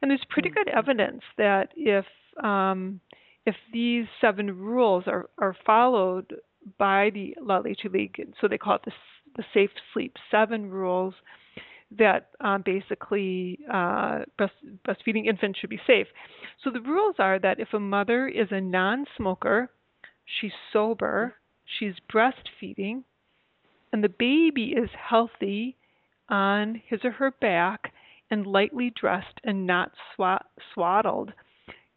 And 0.00 0.10
there's 0.10 0.24
pretty 0.28 0.50
good 0.50 0.68
evidence 0.68 1.22
that 1.36 1.68
if 1.76 2.04
um, 2.42 3.00
if 3.46 3.54
these 3.72 4.04
seven 4.20 4.58
rules 4.58 5.04
are, 5.06 5.30
are 5.38 5.56
followed 5.64 6.34
by 6.76 7.10
the 7.14 7.34
La 7.40 7.58
Leche 7.58 7.86
League, 7.90 8.20
so 8.40 8.46
they 8.46 8.58
call 8.58 8.76
it 8.76 8.82
the, 8.84 8.92
the 9.36 9.44
Safe 9.54 9.70
Sleep 9.92 10.14
Seven 10.30 10.70
rules, 10.70 11.14
that 11.96 12.28
um, 12.40 12.62
basically 12.62 13.58
uh, 13.72 14.20
breast, 14.36 14.52
breastfeeding 14.86 15.26
infants 15.26 15.58
should 15.58 15.70
be 15.70 15.80
safe. 15.86 16.06
So 16.62 16.70
the 16.70 16.82
rules 16.82 17.16
are 17.18 17.38
that 17.38 17.58
if 17.58 17.72
a 17.72 17.80
mother 17.80 18.28
is 18.28 18.48
a 18.50 18.60
non-smoker, 18.60 19.70
she's 20.40 20.52
sober, 20.70 21.34
she's 21.78 21.94
breastfeeding, 22.12 23.04
and 23.92 24.02
the 24.02 24.08
baby 24.08 24.74
is 24.76 24.90
healthy 24.96 25.76
on 26.28 26.80
his 26.86 27.00
or 27.04 27.12
her 27.12 27.30
back 27.40 27.92
and 28.30 28.46
lightly 28.46 28.92
dressed 29.00 29.40
and 29.44 29.66
not 29.66 29.92
swaddled, 30.74 31.32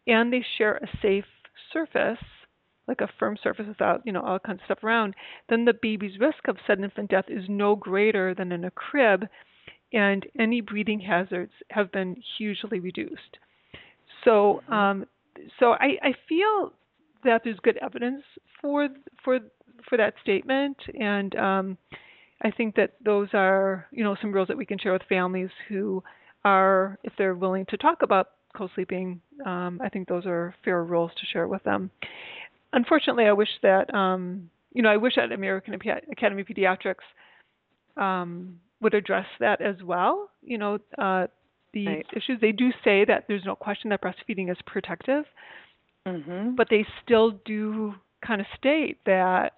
and 0.06 0.32
they 0.32 0.44
share 0.56 0.76
a 0.76 0.88
safe 1.02 1.26
surface, 1.72 2.18
like 2.88 3.00
a 3.00 3.08
firm 3.18 3.36
surface 3.42 3.66
without, 3.68 4.00
you 4.04 4.12
know, 4.12 4.22
all 4.22 4.38
kinds 4.38 4.60
of 4.60 4.64
stuff 4.64 4.84
around, 4.84 5.14
then 5.48 5.64
the 5.64 5.74
baby's 5.82 6.18
risk 6.18 6.48
of 6.48 6.56
sudden 6.66 6.84
infant 6.84 7.10
death 7.10 7.26
is 7.28 7.44
no 7.48 7.76
greater 7.76 8.34
than 8.34 8.52
in 8.52 8.64
a 8.64 8.70
crib, 8.70 9.26
and 9.92 10.26
any 10.38 10.60
breathing 10.60 11.00
hazards 11.00 11.52
have 11.70 11.92
been 11.92 12.16
hugely 12.38 12.80
reduced. 12.80 13.38
So, 14.24 14.62
mm-hmm. 14.64 14.72
um, 14.72 15.06
so 15.60 15.72
I, 15.72 15.98
I 16.02 16.14
feel 16.28 16.72
that 17.24 17.42
there's 17.44 17.58
good 17.62 17.78
evidence 17.78 18.22
for 18.60 18.88
for 19.24 19.38
for 19.88 19.96
that 19.98 20.14
statement, 20.22 20.76
and 20.98 21.34
um, 21.36 21.78
I 22.42 22.50
think 22.50 22.74
that 22.76 22.94
those 23.04 23.28
are 23.34 23.86
you 23.92 24.04
know 24.04 24.16
some 24.20 24.32
rules 24.32 24.48
that 24.48 24.56
we 24.56 24.66
can 24.66 24.78
share 24.78 24.92
with 24.92 25.02
families 25.08 25.50
who 25.68 26.02
are, 26.44 26.98
if 27.04 27.12
they're 27.16 27.34
willing 27.34 27.66
to 27.66 27.76
talk 27.76 28.02
about 28.02 28.30
co-sleeping, 28.56 29.20
um, 29.46 29.80
I 29.82 29.88
think 29.88 30.08
those 30.08 30.26
are 30.26 30.54
fair 30.64 30.84
rules 30.84 31.12
to 31.18 31.26
share 31.32 31.48
with 31.48 31.62
them. 31.62 31.90
Unfortunately, 32.72 33.24
I 33.24 33.32
wish 33.32 33.48
that 33.62 33.92
um, 33.94 34.50
you 34.72 34.82
know 34.82 34.90
I 34.90 34.96
wish 34.96 35.14
that 35.16 35.32
American 35.32 35.74
Academy 35.74 36.42
of 36.42 36.48
Pediatrics 36.48 37.04
um, 37.96 38.58
would 38.80 38.94
address 38.94 39.26
that 39.40 39.60
as 39.60 39.76
well. 39.82 40.28
You 40.42 40.58
know, 40.58 40.78
uh, 40.98 41.26
the 41.72 41.86
right. 41.86 42.06
issues 42.14 42.40
they 42.40 42.52
do 42.52 42.70
say 42.84 43.04
that 43.04 43.24
there's 43.28 43.44
no 43.44 43.54
question 43.54 43.90
that 43.90 44.02
breastfeeding 44.02 44.50
is 44.50 44.58
protective, 44.66 45.24
mm-hmm. 46.06 46.54
but 46.54 46.68
they 46.70 46.86
still 47.04 47.32
do 47.44 47.94
kind 48.26 48.40
of 48.40 48.46
state 48.56 48.98
that 49.06 49.54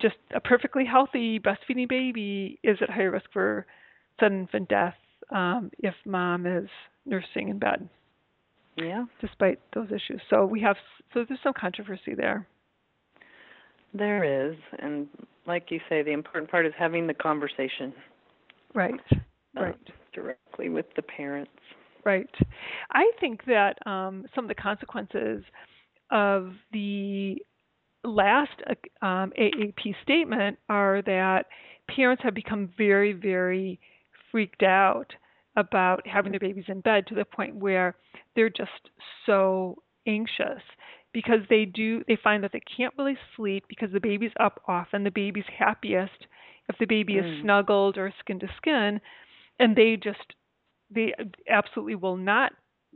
just 0.00 0.16
a 0.34 0.40
perfectly 0.40 0.84
healthy 0.84 1.38
breastfeeding 1.38 1.88
baby 1.88 2.58
is 2.62 2.78
at 2.80 2.90
higher 2.90 3.10
risk 3.10 3.26
for 3.32 3.66
sudden 4.20 4.40
infant 4.40 4.68
death 4.68 4.94
um, 5.30 5.70
if 5.78 5.94
mom 6.04 6.46
is 6.46 6.68
nursing 7.06 7.48
in 7.48 7.58
bed. 7.58 7.88
Yeah. 8.76 9.04
Despite 9.20 9.60
those 9.74 9.88
issues, 9.88 10.20
so 10.28 10.44
we 10.44 10.60
have 10.62 10.76
so 11.12 11.24
there's 11.28 11.40
some 11.42 11.52
controversy 11.58 12.14
there. 12.16 12.46
There 13.92 14.50
is, 14.50 14.56
and 14.80 15.06
like 15.46 15.70
you 15.70 15.78
say, 15.88 16.02
the 16.02 16.10
important 16.10 16.50
part 16.50 16.66
is 16.66 16.72
having 16.76 17.06
the 17.06 17.14
conversation. 17.14 17.92
Right. 18.74 18.94
Uh, 19.56 19.60
right. 19.62 19.76
directly 20.12 20.68
with 20.68 20.86
the 20.96 21.02
parents. 21.02 21.52
Right. 22.04 22.28
I 22.90 23.10
think 23.20 23.44
that 23.46 23.78
um, 23.86 24.26
some 24.34 24.44
of 24.44 24.48
the 24.48 24.54
consequences 24.56 25.44
of 26.10 26.52
the 26.72 27.36
last 28.04 28.52
um, 29.02 29.32
AAP 29.38 29.94
statement 30.02 30.58
are 30.68 31.02
that 31.02 31.46
parents 31.88 32.22
have 32.22 32.34
become 32.34 32.70
very, 32.76 33.12
very 33.12 33.80
freaked 34.30 34.62
out 34.62 35.14
about 35.56 36.06
having 36.06 36.32
their 36.32 36.40
babies 36.40 36.64
in 36.68 36.80
bed 36.80 37.06
to 37.06 37.14
the 37.14 37.24
point 37.24 37.54
where 37.54 37.96
they're 38.34 38.50
just 38.50 38.90
so 39.24 39.76
anxious 40.06 40.62
because 41.12 41.40
they 41.48 41.64
do 41.64 42.02
they 42.08 42.18
find 42.22 42.42
that 42.42 42.50
they 42.52 42.60
can't 42.76 42.92
really 42.98 43.16
sleep 43.36 43.64
because 43.68 43.90
the 43.92 44.00
baby's 44.00 44.32
up 44.40 44.60
often 44.66 45.04
the 45.04 45.10
baby's 45.10 45.44
happiest 45.56 46.26
if 46.68 46.76
the 46.78 46.86
baby 46.86 47.14
mm. 47.14 47.18
is 47.20 47.42
snuggled 47.42 47.96
or 47.96 48.12
skin 48.18 48.40
to 48.40 48.48
skin 48.56 49.00
and 49.58 49.76
they 49.76 49.96
just 49.96 50.34
they 50.90 51.14
absolutely 51.48 51.94
will 51.94 52.16
not 52.16 52.52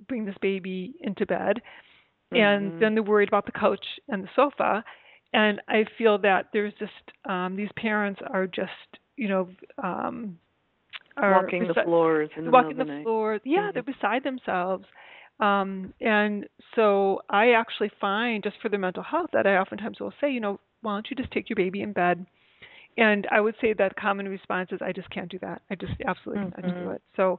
bring 0.09 0.25
this 0.25 0.37
baby 0.43 0.95
into 1.01 1.25
bed 1.25 1.61
mm-hmm. 2.33 2.37
and 2.37 2.83
then 2.83 2.95
they're 2.95 3.03
worried 3.03 3.29
about 3.29 3.47
the 3.47 3.53
couch 3.53 3.85
and 4.09 4.25
the 4.25 4.29
sofa. 4.35 4.85
And 5.33 5.61
i 5.69 5.85
feel 5.99 6.19
that 6.19 6.47
there's 6.53 6.73
just 6.79 6.93
um 7.29 7.57
these 7.57 7.69
parents 7.77 8.21
are 8.33 8.47
just 8.47 8.71
you 9.17 9.29
know 9.29 9.49
um 9.83 10.39
are 11.17 11.43
walking 11.43 11.65
besi- 11.65 11.75
the 11.75 11.83
floors 11.85 12.31
and 12.37 12.51
walking 12.51 12.77
the, 12.79 12.85
the 12.85 13.01
floors. 13.03 13.41
Yeah 13.45 13.59
mm-hmm. 13.59 13.71
they're 13.75 13.83
beside 13.83 14.25
themselves. 14.25 14.85
Um 15.41 15.93
and 16.01 16.47
so 16.75 17.21
i 17.31 17.51
actually 17.53 17.91
find 18.01 18.43
just 18.43 18.57
for 18.63 18.69
their 18.69 18.81
mental 18.81 19.03
health 19.03 19.31
that 19.33 19.47
i 19.47 19.57
oftentimes 19.57 20.01
will 20.01 20.15
say 20.21 20.31
you 20.31 20.41
know 20.41 20.61
why 20.81 20.95
don't 20.95 21.09
you 21.11 21.17
just 21.17 21.33
take 21.33 21.49
your 21.51 21.57
baby 21.57 21.83
in 21.83 21.93
bed? 21.93 22.25
And 22.97 23.27
i 23.31 23.41
would 23.41 23.55
say 23.61 23.75
that 23.75 23.97
common 23.97 24.29
response 24.29 24.71
is 24.73 24.81
i 24.83 24.93
just 24.93 25.11
can't 25.11 25.31
do 25.31 25.39
that. 25.41 25.61
I 25.71 25.75
just 25.75 25.93
absolutely 26.07 26.45
mm-hmm. 26.45 26.61
can't 26.61 26.85
do 26.85 26.91
it. 26.91 27.03
So 27.17 27.39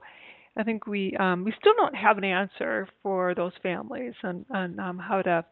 I 0.58 0.64
think 0.64 0.88
we 0.88 1.16
um, 1.18 1.44
we 1.44 1.54
still 1.60 1.74
don't 1.78 1.96
have 1.96 2.18
an 2.18 2.24
answer 2.24 2.88
for 3.02 3.34
those 3.36 3.54
families 3.64 4.14
and 4.24 4.46
on 4.54 4.80
um, 4.80 4.98
how 4.98 5.22
to 5.22 5.46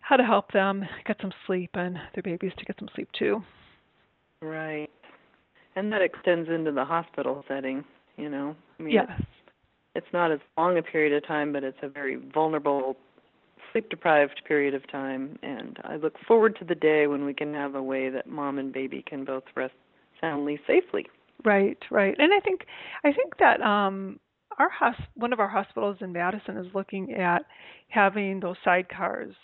how 0.00 0.16
to 0.16 0.24
help 0.24 0.52
them 0.52 0.84
get 1.06 1.16
some 1.20 1.32
sleep 1.46 1.70
and 1.74 1.96
their 2.14 2.22
babies 2.22 2.52
to 2.58 2.64
get 2.64 2.76
some 2.78 2.88
sleep 2.94 3.08
too. 3.18 3.42
Right, 4.42 4.90
and 5.76 5.92
that 5.92 6.02
extends 6.02 6.48
into 6.48 6.72
the 6.72 6.84
hospital 6.84 7.44
setting. 7.48 7.84
You 8.16 8.28
know, 8.28 8.54
I 8.78 8.82
mean, 8.82 8.94
yes. 8.94 9.06
It's, 9.18 9.28
it's 9.96 10.06
not 10.12 10.32
as 10.32 10.40
long 10.56 10.76
a 10.78 10.82
period 10.82 11.12
of 11.12 11.26
time, 11.26 11.52
but 11.52 11.64
it's 11.64 11.78
a 11.82 11.88
very 11.88 12.16
vulnerable, 12.16 12.96
sleep 13.72 13.88
deprived 13.88 14.42
period 14.46 14.74
of 14.74 14.88
time. 14.90 15.38
And 15.42 15.78
I 15.84 15.96
look 15.96 16.14
forward 16.26 16.56
to 16.58 16.64
the 16.64 16.74
day 16.74 17.06
when 17.06 17.24
we 17.24 17.34
can 17.34 17.54
have 17.54 17.74
a 17.74 17.82
way 17.82 18.10
that 18.10 18.28
mom 18.28 18.58
and 18.58 18.72
baby 18.72 19.04
can 19.06 19.24
both 19.24 19.44
rest 19.54 19.74
soundly 20.20 20.60
safely. 20.66 21.06
Right, 21.44 21.78
right. 21.90 22.14
And 22.18 22.32
I 22.32 22.40
think 22.40 22.66
I 23.04 23.12
think 23.12 23.38
that 23.38 23.60
um 23.60 24.20
our 24.58 24.70
hos- 24.70 25.08
one 25.14 25.32
of 25.32 25.40
our 25.40 25.48
hospitals 25.48 25.96
in 26.00 26.12
Madison 26.12 26.56
is 26.56 26.66
looking 26.74 27.14
at 27.14 27.44
having 27.88 28.40
those 28.40 28.56
sidecars 28.66 29.34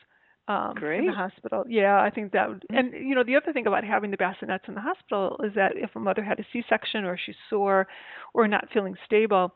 um 0.49 0.75
Great. 0.75 1.01
in 1.01 1.07
the 1.07 1.13
hospital. 1.13 1.65
Yeah, 1.69 2.01
I 2.01 2.11
think 2.11 2.33
that 2.33 2.49
would 2.49 2.65
and 2.71 2.93
you 2.93 3.15
know, 3.15 3.25
the 3.25 3.37
other 3.37 3.53
thing 3.53 3.67
about 3.67 3.85
having 3.85 4.11
the 4.11 4.17
bassinets 4.17 4.69
in 4.69 4.75
the 4.75 4.81
hospital 4.81 5.41
is 5.45 5.55
that 5.55 5.73
if 5.77 5.91
a 5.95 6.01
mother 6.01 6.23
had 6.23 6.39
a 6.39 6.45
C 6.53 6.63
section 6.69 7.05
or 7.05 7.19
she's 7.19 7.37
sore 7.49 7.87
or 8.35 8.47
not 8.47 8.69
feeling 8.73 8.97
stable, 9.05 9.53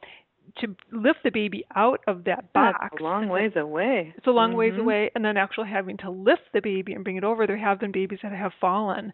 to 0.59 0.75
lift 0.93 1.21
the 1.25 1.31
baby 1.31 1.64
out 1.75 2.00
of 2.07 2.25
that 2.25 2.53
box. 2.53 2.79
That's 2.81 3.00
a 3.00 3.03
long 3.03 3.29
ways 3.29 3.53
away. 3.57 4.14
It's 4.17 4.26
a 4.26 4.31
long 4.31 4.50
mm-hmm. 4.50 4.59
ways 4.59 4.75
away, 4.79 5.11
and 5.14 5.25
then 5.25 5.37
actually 5.37 5.69
having 5.69 5.97
to 5.99 6.11
lift 6.11 6.43
the 6.53 6.61
baby 6.61 6.93
and 6.93 7.05
bring 7.05 7.17
it 7.17 7.25
over. 7.25 7.47
There 7.47 7.57
have 7.57 7.81
been 7.81 7.93
babies 7.93 8.21
that 8.23 8.33
have 8.33 8.53
fallen 8.61 9.12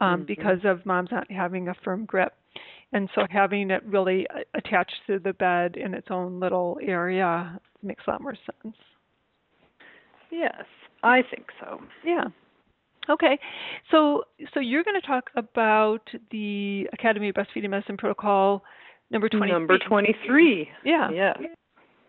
um, 0.00 0.20
mm-hmm. 0.20 0.24
because 0.24 0.58
of 0.64 0.84
moms 0.84 1.10
not 1.10 1.30
having 1.30 1.68
a 1.68 1.74
firm 1.84 2.04
grip. 2.04 2.34
And 2.92 3.08
so 3.14 3.26
having 3.30 3.70
it 3.70 3.84
really 3.84 4.26
uh, 4.28 4.40
attached 4.54 4.94
to 5.06 5.18
the 5.18 5.32
bed 5.32 5.76
in 5.76 5.94
its 5.94 6.08
own 6.10 6.40
little 6.40 6.78
area 6.82 7.60
makes 7.82 8.04
a 8.06 8.10
lot 8.10 8.22
more 8.22 8.34
sense. 8.62 8.76
Yes, 10.30 10.64
I 11.02 11.22
think 11.30 11.46
so. 11.60 11.80
Yeah. 12.04 12.24
Okay. 13.10 13.38
So 13.90 14.24
so 14.52 14.60
you're 14.60 14.84
going 14.84 15.00
to 15.00 15.06
talk 15.06 15.30
about 15.36 16.08
the 16.30 16.88
Academy 16.92 17.30
of 17.30 17.34
Breastfeeding 17.34 17.70
Medicine 17.70 17.96
protocol 17.96 18.62
number 19.10 19.28
23. 19.28 19.52
Number 19.52 19.78
23. 19.78 20.68
Yeah. 20.84 21.10
Yeah. 21.10 21.32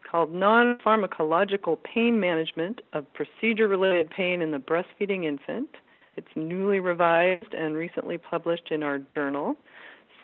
Called 0.09 0.33
Non-Pharmacological 0.33 1.77
Pain 1.83 2.19
Management 2.19 2.81
of 2.93 3.05
Procedure-Related 3.13 4.09
Pain 4.09 4.41
in 4.41 4.50
the 4.50 4.57
Breastfeeding 4.57 5.25
Infant. 5.25 5.69
It's 6.17 6.27
newly 6.36 6.79
revised 6.79 7.53
and 7.53 7.75
recently 7.75 8.17
published 8.17 8.71
in 8.71 8.81
our 8.81 9.00
journal. 9.13 9.55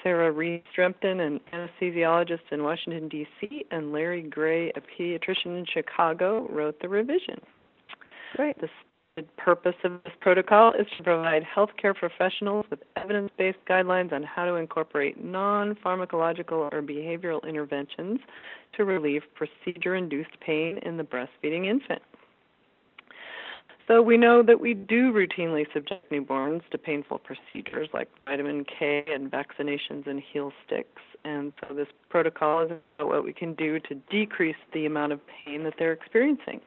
Sarah 0.05 0.31
Reed 0.31 0.61
Strempton, 0.71 1.19
an 1.19 1.39
anesthesiologist 1.51 2.51
in 2.51 2.61
Washington, 2.61 3.09
D.C., 3.09 3.65
and 3.71 3.91
Larry 3.91 4.21
Gray, 4.21 4.69
a 4.75 4.79
pediatrician 4.79 5.57
in 5.57 5.65
Chicago, 5.73 6.47
wrote 6.51 6.79
the 6.79 6.87
revision. 6.87 7.41
Great. 8.35 8.55
The 8.61 9.23
purpose 9.37 9.73
of 9.83 10.03
this 10.03 10.13
protocol 10.21 10.73
is 10.73 10.85
to 10.97 11.03
provide 11.03 11.41
healthcare 11.43 11.95
professionals 11.95 12.65
with 12.69 12.81
evidence 12.97 13.31
based 13.35 13.57
guidelines 13.67 14.13
on 14.13 14.21
how 14.21 14.45
to 14.45 14.55
incorporate 14.55 15.23
non 15.23 15.73
pharmacological 15.83 16.69
or 16.71 16.83
behavioral 16.83 17.41
interventions 17.47 18.19
to 18.73 18.85
relieve 18.85 19.23
procedure 19.33 19.95
induced 19.95 20.39
pain 20.39 20.77
in 20.83 20.97
the 20.97 21.03
breastfeeding 21.03 21.65
infant. 21.65 22.01
So 23.87 24.01
we 24.01 24.17
know 24.17 24.41
that 24.41 24.59
we 24.59 24.73
do 24.73 25.11
routinely 25.11 25.71
subject 25.71 26.11
newborns 26.11 26.67
to 26.71 26.77
painful 26.77 27.19
procedures 27.19 27.87
like 27.93 28.09
vitamin 28.25 28.65
K 28.65 29.05
and 29.07 29.29
vaccinations 29.29 30.07
and 30.07 30.19
heel 30.19 30.51
sticks. 30.65 31.01
And 31.23 31.53
so 31.61 31.75
this 31.75 31.87
protocol 32.09 32.63
is 32.63 32.71
about 32.97 33.09
what 33.09 33.23
we 33.23 33.31
can 33.33 33.53
do 33.53 33.79
to 33.81 33.95
decrease 34.09 34.55
the 34.73 34.87
amount 34.87 35.11
of 35.11 35.19
pain 35.27 35.63
that 35.65 35.75
they're 35.77 35.93
experiencing. 35.93 36.61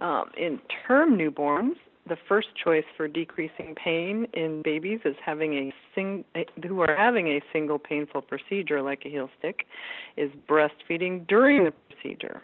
Um, 0.00 0.30
in 0.38 0.58
term 0.86 1.18
newborns, 1.18 1.74
the 2.08 2.16
first 2.28 2.48
choice 2.62 2.84
for 2.96 3.08
decreasing 3.08 3.74
pain 3.74 4.26
in 4.32 4.62
babies 4.62 5.00
is 5.04 5.16
having 5.24 5.54
a 5.54 5.74
sing 5.94 6.24
who 6.66 6.80
are 6.80 6.96
having 6.96 7.26
a 7.28 7.42
single 7.52 7.78
painful 7.78 8.22
procedure 8.22 8.80
like 8.80 9.02
a 9.04 9.10
heel 9.10 9.28
stick 9.38 9.66
is 10.16 10.30
breastfeeding 10.48 11.26
during 11.26 11.64
the 11.64 11.72
procedure 11.90 12.40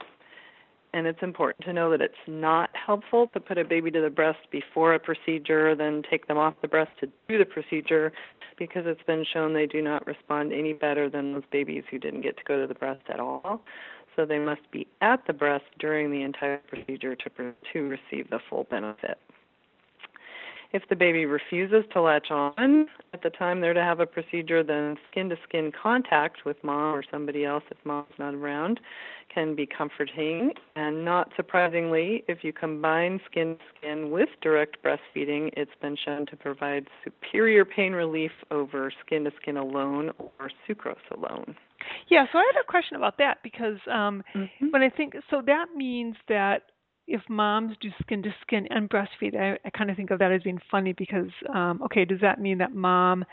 and 0.95 1.07
it's 1.07 1.23
important 1.23 1.65
to 1.65 1.73
know 1.73 1.91
that 1.91 2.01
it's 2.01 2.15
not 2.27 2.71
helpful 2.85 3.29
to 3.29 3.41
put 3.41 3.59
a 3.59 3.65
baby 3.65 3.91
to 3.91 4.01
the 4.01 4.11
breast 4.11 4.41
before 4.51 4.95
a 4.95 4.99
procedure, 4.99 5.75
then 5.75 6.03
take 6.11 6.27
them 6.29 6.39
off 6.39 6.55
the 6.63 6.69
breast 6.69 6.91
to 7.01 7.07
do 7.29 7.39
the 7.39 7.45
procedure, 7.45 8.13
because 8.59 8.85
it's 8.87 9.03
been 9.07 9.25
shown 9.33 9.55
they 9.55 9.67
do 9.67 9.83
not 9.83 10.07
respond 10.07 10.53
any 10.53 10.73
better 10.73 11.09
than 11.09 11.33
those 11.33 11.43
babies 11.51 11.85
who 11.91 11.99
didn't 11.99 12.21
get 12.21 12.37
to 12.37 12.45
go 12.45 12.61
to 12.61 12.67
the 12.67 12.75
breast 12.75 13.03
at 13.09 13.19
all. 13.19 13.63
So 14.15 14.27
they 14.27 14.39
must 14.39 14.71
be 14.71 14.87
at 15.01 15.27
the 15.27 15.33
breast 15.33 15.65
during 15.79 16.11
the 16.11 16.23
entire 16.23 16.61
procedure 16.69 17.17
to 17.17 17.55
to 17.73 17.81
receive 17.89 18.29
the 18.31 18.41
full 18.49 18.65
benefit. 18.65 19.19
If 20.73 20.89
the 20.89 20.97
baby 20.97 21.27
refuses 21.27 21.85
to 21.93 22.01
latch 22.01 22.31
on 22.31 22.87
at 23.13 23.23
the 23.23 23.31
time 23.31 23.61
they're 23.61 23.75
to 23.75 23.83
have 23.83 24.01
a 24.01 24.07
procedure, 24.07 24.63
then 24.63 24.97
skin 25.11 25.29
to 25.29 25.37
skin 25.47 25.71
contact 25.71 26.47
with 26.47 26.57
mom 26.63 26.95
or 26.95 27.05
somebody 27.11 27.45
else 27.45 27.65
if 27.71 27.77
mom's 27.85 28.09
not 28.19 28.35
around 28.35 28.81
can 29.33 29.55
be 29.55 29.67
comforting. 29.67 30.51
And 30.77 31.05
not 31.05 31.31
surprisingly, 31.37 32.25
if 32.29 32.39
you 32.43 32.53
combine 32.53 33.21
skin 33.31 33.57
to 33.57 33.65
skin 33.79 34.11
with 34.11 34.29
direct 34.41 34.79
breastfeeding, 34.83 35.51
it's 35.57 35.71
been 35.81 35.97
shown 36.03 36.27
to 36.27 36.37
provide 36.37 36.89
superior 37.05 37.65
pain 37.65 37.93
relief 37.93 38.33
over 38.51 38.93
skin 39.05 39.25
to 39.25 39.33
skin 39.41 39.57
alone 39.57 40.11
or 40.19 40.51
sucrose 40.69 40.97
alone. 41.15 41.55
Yeah, 42.09 42.27
so 42.33 42.39
I 42.39 42.51
had 42.55 42.61
a 42.61 42.67
question 42.67 42.97
about 42.97 43.19
that 43.19 43.39
because 43.43 43.79
um, 43.91 44.23
mm-hmm. 44.35 44.67
when 44.71 44.83
I 44.83 44.89
think 44.89 45.15
so, 45.31 45.43
that 45.47 45.67
means 45.75 46.17
that 46.29 46.63
if 47.07 47.21
moms 47.29 47.77
do 47.81 47.91
skin 48.01 48.23
to 48.23 48.35
skin 48.43 48.67
and 48.71 48.89
breastfeed, 48.89 49.37
I, 49.37 49.59
I 49.65 49.71
kind 49.71 49.91
of 49.91 49.97
think 49.97 50.11
of 50.11 50.19
that 50.21 50.33
as 50.33 50.43
being 50.43 50.61
funny 50.71 50.93
because, 50.93 51.31
um, 51.53 51.81
okay, 51.85 52.05
does 52.05 52.21
that 52.21 52.41
mean 52.41 52.59
that 52.59 52.75
mom 52.75 53.25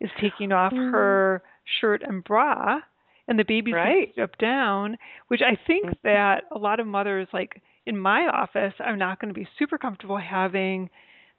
is 0.00 0.10
taking 0.20 0.52
off 0.52 0.72
mm. 0.72 0.90
her 0.90 1.42
shirt 1.80 2.02
and 2.06 2.24
bra 2.24 2.80
and 3.26 3.38
the 3.38 3.44
baby's 3.44 3.74
right. 3.74 4.12
up 4.20 4.36
down? 4.38 4.96
Which 5.28 5.42
I 5.42 5.58
think 5.66 5.86
mm-hmm. 5.86 6.08
that 6.08 6.44
a 6.50 6.58
lot 6.58 6.80
of 6.80 6.86
mothers, 6.86 7.28
like 7.32 7.60
in 7.86 7.98
my 7.98 8.28
office, 8.32 8.74
are 8.80 8.96
not 8.96 9.20
going 9.20 9.32
to 9.32 9.38
be 9.38 9.48
super 9.58 9.78
comfortable 9.78 10.18
having 10.18 10.88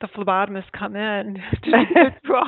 the 0.02 0.08
phlebotomist 0.08 0.72
come 0.78 0.96
in 0.96 1.38
to 1.64 1.72
do 1.72 1.78
bra 2.24 2.44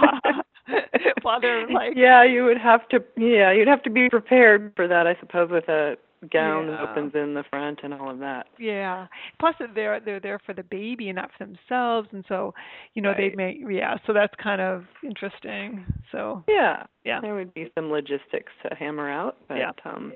while 1.24 1.41
they're 1.41 1.67
like. 1.69 1.93
Yeah, 1.95 2.24
you 2.24 2.43
would 2.45 2.57
have 2.57 2.88
to. 2.89 3.00
Yeah, 3.17 3.51
you'd 3.51 3.67
have 3.67 3.83
to 3.83 3.89
be 3.89 4.10
prepared 4.10 4.74
for 4.75 4.88
that, 4.88 5.07
I 5.07 5.15
suppose, 5.19 5.50
with 5.50 5.67
a 5.67 5.98
gown 6.32 6.66
yeah. 6.66 6.72
that 6.72 6.90
opens 6.90 7.13
in 7.16 7.34
the 7.34 7.44
front 7.50 7.80
and 7.84 7.94
all 7.94 8.10
of 8.10 8.20
that. 8.20 8.48
Yeah. 8.60 9.08
Plus 9.40 9.56
they're 9.74 10.00
they're 10.00 10.20
there 10.20 10.40
for 10.46 10.54
the 10.54 10.63
baby 10.63 11.10
and 11.10 11.16
not 11.16 11.32
for 11.38 11.46
themselves 11.46 12.10
and 12.12 12.24
so, 12.28 12.54
you 12.94 13.01
know, 13.01 13.10
right. 13.10 13.32
they 13.32 13.36
may 13.36 13.75
yeah, 13.75 13.98
so 14.06 14.13
that's 14.13 14.34
kind 14.42 14.62
of 14.62 14.84
interesting. 15.04 15.86
So 16.12 16.44
Yeah. 16.48 16.84
Yeah. 17.04 17.22
There 17.22 17.36
would 17.36 17.54
be 17.54 17.72
some 17.75 17.90
logistics 17.90 18.51
to 18.63 18.75
hammer 18.75 19.10
out, 19.10 19.38
but 19.48 19.58
yeah. 19.58 19.72
um 19.86 20.13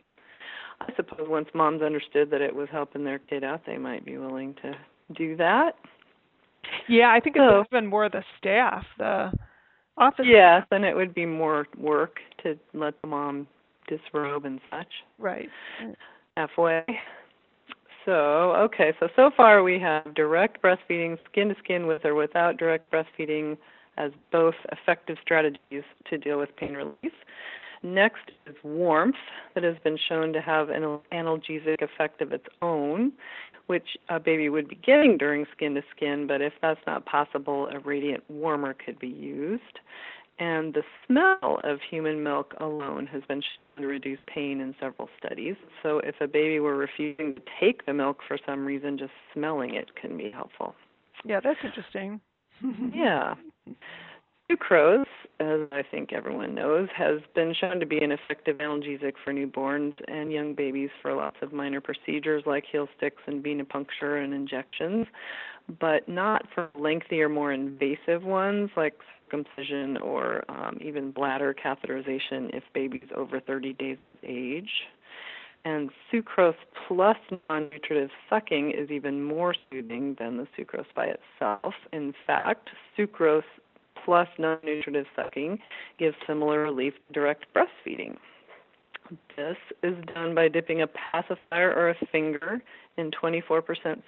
I 0.81 0.93
suppose 0.95 1.27
once 1.27 1.47
moms 1.53 1.81
understood 1.81 2.29
that 2.31 2.41
it 2.41 2.53
was 2.53 2.67
helping 2.71 3.03
their 3.03 3.19
kid 3.19 3.43
out, 3.43 3.61
they 3.65 3.77
might 3.77 4.05
be 4.05 4.17
willing 4.17 4.55
to 4.61 4.73
do 5.13 5.37
that. 5.37 5.75
Yeah, 6.89 7.11
I 7.15 7.19
think 7.19 7.35
it's 7.39 7.69
been 7.69 7.87
more 7.87 8.09
the 8.09 8.23
staff, 8.37 8.83
the 8.97 9.31
office. 9.97 10.25
Yes, 10.27 10.65
and 10.71 10.83
it 10.83 10.95
would 10.95 11.13
be 11.13 11.25
more 11.25 11.67
work 11.77 12.17
to 12.43 12.57
let 12.73 12.99
the 13.01 13.07
mom 13.07 13.47
disrobe 13.87 14.45
and 14.45 14.59
such. 14.69 14.87
Right. 15.19 15.49
Halfway. 16.37 16.83
So, 18.05 18.53
okay, 18.55 18.93
so 18.99 19.07
so 19.15 19.31
far 19.35 19.63
we 19.63 19.79
have 19.79 20.13
direct 20.13 20.61
breastfeeding, 20.61 21.17
skin 21.29 21.49
to 21.49 21.55
skin 21.63 21.87
with 21.87 22.05
or 22.05 22.13
without 22.13 22.57
direct 22.57 22.91
breastfeeding 22.91 23.57
as 23.97 24.11
both 24.31 24.53
effective 24.71 25.17
strategies 25.21 25.83
to 26.09 26.17
deal 26.17 26.37
with 26.37 26.55
pain 26.55 26.73
relief. 26.73 27.13
Next 27.81 28.31
is 28.45 28.55
warmth 28.63 29.15
that 29.53 29.63
has 29.63 29.75
been 29.83 29.97
shown 30.09 30.33
to 30.33 30.41
have 30.41 30.69
an 30.69 30.99
analgesic 31.11 31.81
effect 31.81 32.21
of 32.21 32.31
its 32.31 32.45
own, 32.61 33.11
which 33.67 33.97
a 34.09 34.19
baby 34.19 34.49
would 34.49 34.67
be 34.67 34.75
getting 34.75 35.17
during 35.17 35.45
skin 35.55 35.73
to 35.75 35.81
skin, 35.95 36.27
but 36.27 36.41
if 36.41 36.53
that's 36.61 36.79
not 36.85 37.05
possible, 37.05 37.67
a 37.71 37.79
radiant 37.79 38.23
warmer 38.29 38.73
could 38.73 38.99
be 38.99 39.07
used 39.07 39.79
and 40.39 40.73
the 40.73 40.83
smell 41.05 41.59
of 41.63 41.79
human 41.89 42.21
milk 42.23 42.53
alone 42.59 43.07
has 43.07 43.21
been 43.27 43.41
to 43.77 43.87
reduce 43.87 44.19
pain 44.27 44.61
in 44.61 44.75
several 44.79 45.09
studies. 45.17 45.55
So 45.83 45.99
if 45.99 46.15
a 46.21 46.27
baby 46.27 46.59
were 46.59 46.75
refusing 46.75 47.35
to 47.35 47.41
take 47.59 47.85
the 47.85 47.93
milk 47.93 48.19
for 48.27 48.37
some 48.45 48.65
reason, 48.65 48.97
just 48.97 49.11
smelling 49.33 49.75
it 49.75 49.95
can 49.95 50.17
be 50.17 50.31
helpful. 50.31 50.75
Yeah, 51.23 51.39
that's 51.43 51.59
interesting. 51.63 52.19
yeah. 52.93 53.35
Sucrose, 54.49 55.05
as 55.39 55.61
I 55.71 55.81
think 55.89 56.13
everyone 56.13 56.53
knows, 56.53 56.87
has 56.95 57.19
been 57.33 57.53
shown 57.59 57.79
to 57.79 57.85
be 57.85 57.97
an 57.97 58.11
effective 58.11 58.57
analgesic 58.59 59.13
for 59.23 59.33
newborns 59.33 59.95
and 60.07 60.31
young 60.31 60.53
babies 60.53 60.91
for 61.01 61.15
lots 61.15 61.37
of 61.41 61.51
minor 61.51 61.81
procedures 61.81 62.43
like 62.45 62.63
heel 62.71 62.87
sticks 62.95 63.23
and 63.25 63.43
venipuncture 63.43 64.23
and 64.23 64.35
injections, 64.35 65.07
but 65.79 66.07
not 66.07 66.45
for 66.53 66.69
lengthy 66.77 67.21
or 67.21 67.29
more 67.29 67.53
invasive 67.53 68.23
ones 68.23 68.69
like 68.77 68.93
circumcision 69.35 69.97
or 69.97 70.43
um, 70.49 70.77
even 70.81 71.11
bladder 71.11 71.53
catheterization 71.53 72.53
if 72.53 72.63
baby's 72.73 73.09
over 73.15 73.39
30 73.39 73.73
days 73.73 73.97
age. 74.23 74.69
And 75.63 75.89
sucrose 76.13 76.55
plus 76.87 77.17
non 77.49 77.69
nutritive 77.71 78.11
sucking 78.29 78.71
is 78.71 78.91
even 78.91 79.23
more 79.23 79.55
soothing 79.71 80.15
than 80.19 80.37
the 80.37 80.47
sucrose 80.57 80.85
by 80.95 81.05
itself. 81.07 81.73
In 81.91 82.13
fact, 82.27 82.69
sucrose 82.97 83.41
plus 84.03 84.27
non 84.37 84.59
nutritive 84.63 85.07
sucking 85.15 85.57
gives 85.97 86.15
similar 86.27 86.61
relief 86.61 86.93
to 87.07 87.13
direct 87.13 87.45
breastfeeding. 87.55 88.15
This 89.35 89.57
is 89.83 89.95
done 90.13 90.33
by 90.33 90.47
dipping 90.47 90.81
a 90.81 90.87
pacifier 90.87 91.71
or 91.73 91.89
a 91.89 91.95
finger 92.11 92.61
in 92.97 93.11
24% 93.11 93.61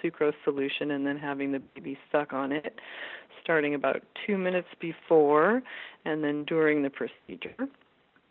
sucrose 0.03 0.33
solution 0.43 0.91
and 0.91 1.05
then 1.05 1.17
having 1.17 1.51
the 1.51 1.59
baby 1.75 1.97
suck 2.11 2.33
on 2.33 2.51
it, 2.51 2.79
starting 3.47 3.75
about 3.75 4.01
two 4.25 4.37
minutes 4.37 4.67
before 4.81 5.61
and 6.03 6.21
then 6.21 6.43
during 6.43 6.83
the 6.83 6.89
procedure. 6.89 7.55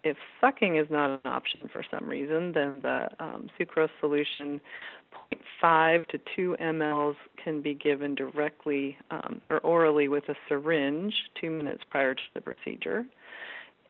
If 0.05 0.19
sucking 0.43 0.77
is 0.77 0.87
not 0.91 1.09
an 1.09 1.21
option 1.25 1.71
for 1.73 1.83
some 1.91 2.07
reason, 2.07 2.53
then 2.53 2.75
the 2.83 3.09
um, 3.19 3.49
sucrose 3.59 3.89
solution 3.99 4.61
0.5 5.63 6.07
to 6.09 6.21
2 6.37 6.57
mLs 6.61 7.17
can 7.43 7.63
be 7.63 7.73
given 7.73 8.15
directly 8.15 8.99
um, 9.11 9.41
or 9.49 9.59
orally 9.61 10.09
with 10.09 10.29
a 10.29 10.35
syringe 10.51 11.15
two 11.41 11.49
minutes 11.49 11.83
prior 11.89 12.15
to 12.15 12.23
the 12.35 12.41
procedure. 12.43 13.07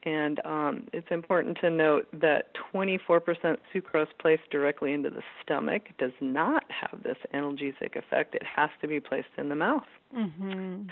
And 0.07 0.41
um, 0.45 0.87
it's 0.93 1.09
important 1.11 1.59
to 1.63 1.69
note 1.69 2.07
that 2.13 2.53
24% 2.73 3.57
sucrose 3.75 4.07
placed 4.21 4.49
directly 4.51 4.93
into 4.93 5.11
the 5.11 5.23
stomach 5.43 5.89
does 5.99 6.13
not 6.21 6.63
have 6.71 7.03
this 7.03 7.17
analgesic 7.35 7.97
effect. 7.97 8.37
It 8.37 8.45
has 8.45 8.71
to 8.81 8.87
be 8.87 9.01
placed 9.01 9.29
in 9.37 9.49
the 9.49 9.57
mouth. 9.57 9.83
Mm-hmm. 10.17 10.83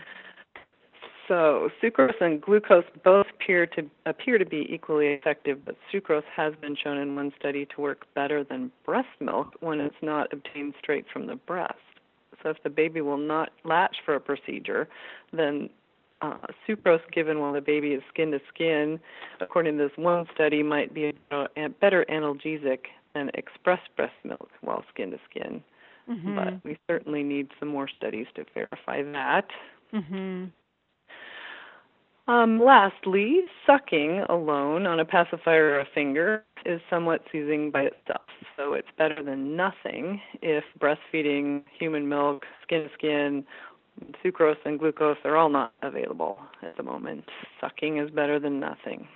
So 1.29 1.71
sucrose 1.81 2.21
and 2.21 2.43
glucose 2.43 2.85
both 3.05 3.27
appear 3.35 3.67
to 3.69 3.89
appear 4.05 4.37
to 4.37 4.45
be 4.45 4.67
equally 4.69 5.07
effective, 5.07 5.65
but 5.65 5.77
sucrose 5.93 6.25
has 6.37 6.53
been 6.61 6.77
shown 6.77 6.99
in 6.99 7.15
one 7.15 7.33
study 7.39 7.67
to 7.67 7.81
work 7.81 8.07
better 8.15 8.43
than 8.43 8.73
breast 8.85 9.09
milk 9.21 9.55
when 9.61 9.81
it's 9.81 9.95
not 10.03 10.33
obtained 10.33 10.75
straight 10.83 11.07
from 11.11 11.27
the 11.27 11.37
breast. 11.37 11.79
So 12.43 12.51
if 12.51 12.63
the 12.63 12.69
baby 12.69 13.01
will 13.01 13.17
not 13.17 13.53
latch 13.65 13.97
for 14.05 14.17
a 14.17 14.21
procedure, 14.21 14.89
then 15.33 15.71
uh, 16.25 16.37
sucrose 16.67 17.01
given 17.13 17.41
while 17.41 17.53
the 17.53 17.61
baby 17.61 17.89
is 17.89 18.03
skin 18.13 18.31
to 18.31 18.41
skin, 18.53 18.99
according 19.41 19.77
to 19.79 19.85
this 19.85 19.97
one 19.97 20.27
study, 20.35 20.63
might 20.63 20.95
be 20.95 21.13
a, 21.31 21.69
better 21.81 22.05
analgesic 22.11 22.81
than 23.15 23.31
express 23.35 23.81
breast 23.97 24.15
milk 24.25 24.51
while 24.63 24.85
skin 24.93 25.11
to 25.11 25.19
skin. 25.31 25.63
Mm-hmm. 26.09 26.37
But 26.37 26.65
we 26.65 26.79
certainly 26.89 27.23
need 27.23 27.49
some 27.59 27.69
more 27.69 27.89
studies 27.89 28.27
to 28.37 28.45
verify 28.55 29.03
that. 29.03 29.47
Mm-hmm. 29.93 30.45
Um, 32.27 32.59
lastly, 32.63 33.43
sucking 33.67 34.25
alone 34.31 34.87
on 34.87 35.01
a 35.01 35.05
pacifier 35.05 35.75
or 35.75 35.81
a 35.81 35.87
finger 35.95 36.43
is 36.65 36.81
somewhat 36.89 37.21
soothing 37.31 37.71
by 37.71 37.83
itself. 37.83 38.23
So 38.57 38.73
it's 38.73 38.89
better 38.97 39.23
than 39.23 39.57
nothing 39.57 40.21
if 40.41 40.65
breastfeeding 40.81 41.65
human 41.79 42.09
milk, 42.09 42.45
skin 42.63 42.85
to 42.85 42.91
skin, 42.95 43.45
sucrose 44.25 44.57
and 44.65 44.79
glucose 44.79 45.17
are 45.25 45.37
all 45.37 45.49
not 45.49 45.73
available 45.83 46.39
at 46.63 46.77
the 46.77 46.83
moment. 46.83 47.25
Sucking 47.61 47.99
is 47.99 48.11
better 48.11 48.39
than 48.39 48.61
nothing. 48.61 49.07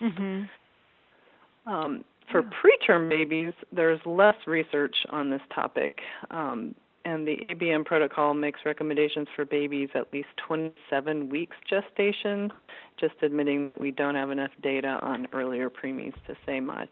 Mm-hmm. 0.00 1.70
Um, 1.70 2.04
for 2.30 2.42
yeah. 2.42 2.50
preterm 2.88 3.08
babies, 3.08 3.52
there's 3.72 4.00
less 4.04 4.36
research 4.46 4.94
on 5.10 5.30
this 5.30 5.40
topic, 5.54 5.98
um, 6.30 6.74
and 7.04 7.26
the 7.26 7.38
ABM 7.50 7.84
protocol 7.84 8.34
makes 8.34 8.60
recommendations 8.66 9.28
for 9.36 9.44
babies 9.44 9.88
at 9.94 10.12
least 10.12 10.28
27 10.46 11.28
weeks 11.28 11.56
gestation, 11.68 12.52
just 12.98 13.14
admitting 13.22 13.70
we 13.78 13.92
don't 13.92 14.16
have 14.16 14.32
enough 14.32 14.50
data 14.60 14.98
on 15.02 15.28
earlier 15.32 15.70
preemies 15.70 16.14
to 16.26 16.34
say 16.44 16.58
much. 16.58 16.90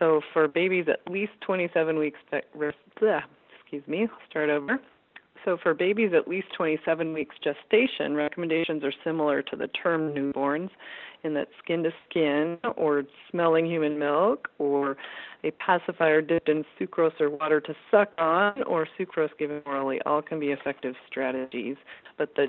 So 0.00 0.20
for 0.32 0.48
babies 0.48 0.86
at 0.88 1.08
least 1.10 1.32
27 1.46 1.96
weeks, 1.96 2.18
excuse 2.32 3.86
me, 3.86 4.08
start 4.28 4.50
over. 4.50 4.80
So, 5.44 5.58
for 5.62 5.74
babies 5.74 6.12
at 6.14 6.26
least 6.26 6.48
27 6.56 7.12
weeks 7.12 7.36
gestation, 7.42 8.14
recommendations 8.14 8.82
are 8.82 8.92
similar 9.04 9.42
to 9.42 9.56
the 9.56 9.68
term 9.68 10.14
newborns 10.14 10.70
in 11.22 11.34
that 11.34 11.48
skin 11.62 11.82
to 11.82 11.90
skin, 12.08 12.58
or 12.76 13.04
smelling 13.30 13.66
human 13.66 13.98
milk, 13.98 14.48
or 14.58 14.96
a 15.42 15.50
pacifier 15.52 16.22
dipped 16.22 16.48
in 16.48 16.64
sucrose 16.78 17.18
or 17.20 17.30
water 17.30 17.60
to 17.60 17.74
suck 17.90 18.10
on, 18.18 18.62
or 18.64 18.86
sucrose 18.98 19.30
given 19.38 19.62
orally, 19.66 20.00
all 20.06 20.22
can 20.22 20.38
be 20.40 20.50
effective 20.50 20.94
strategies. 21.06 21.76
But 22.16 22.34
the 22.36 22.48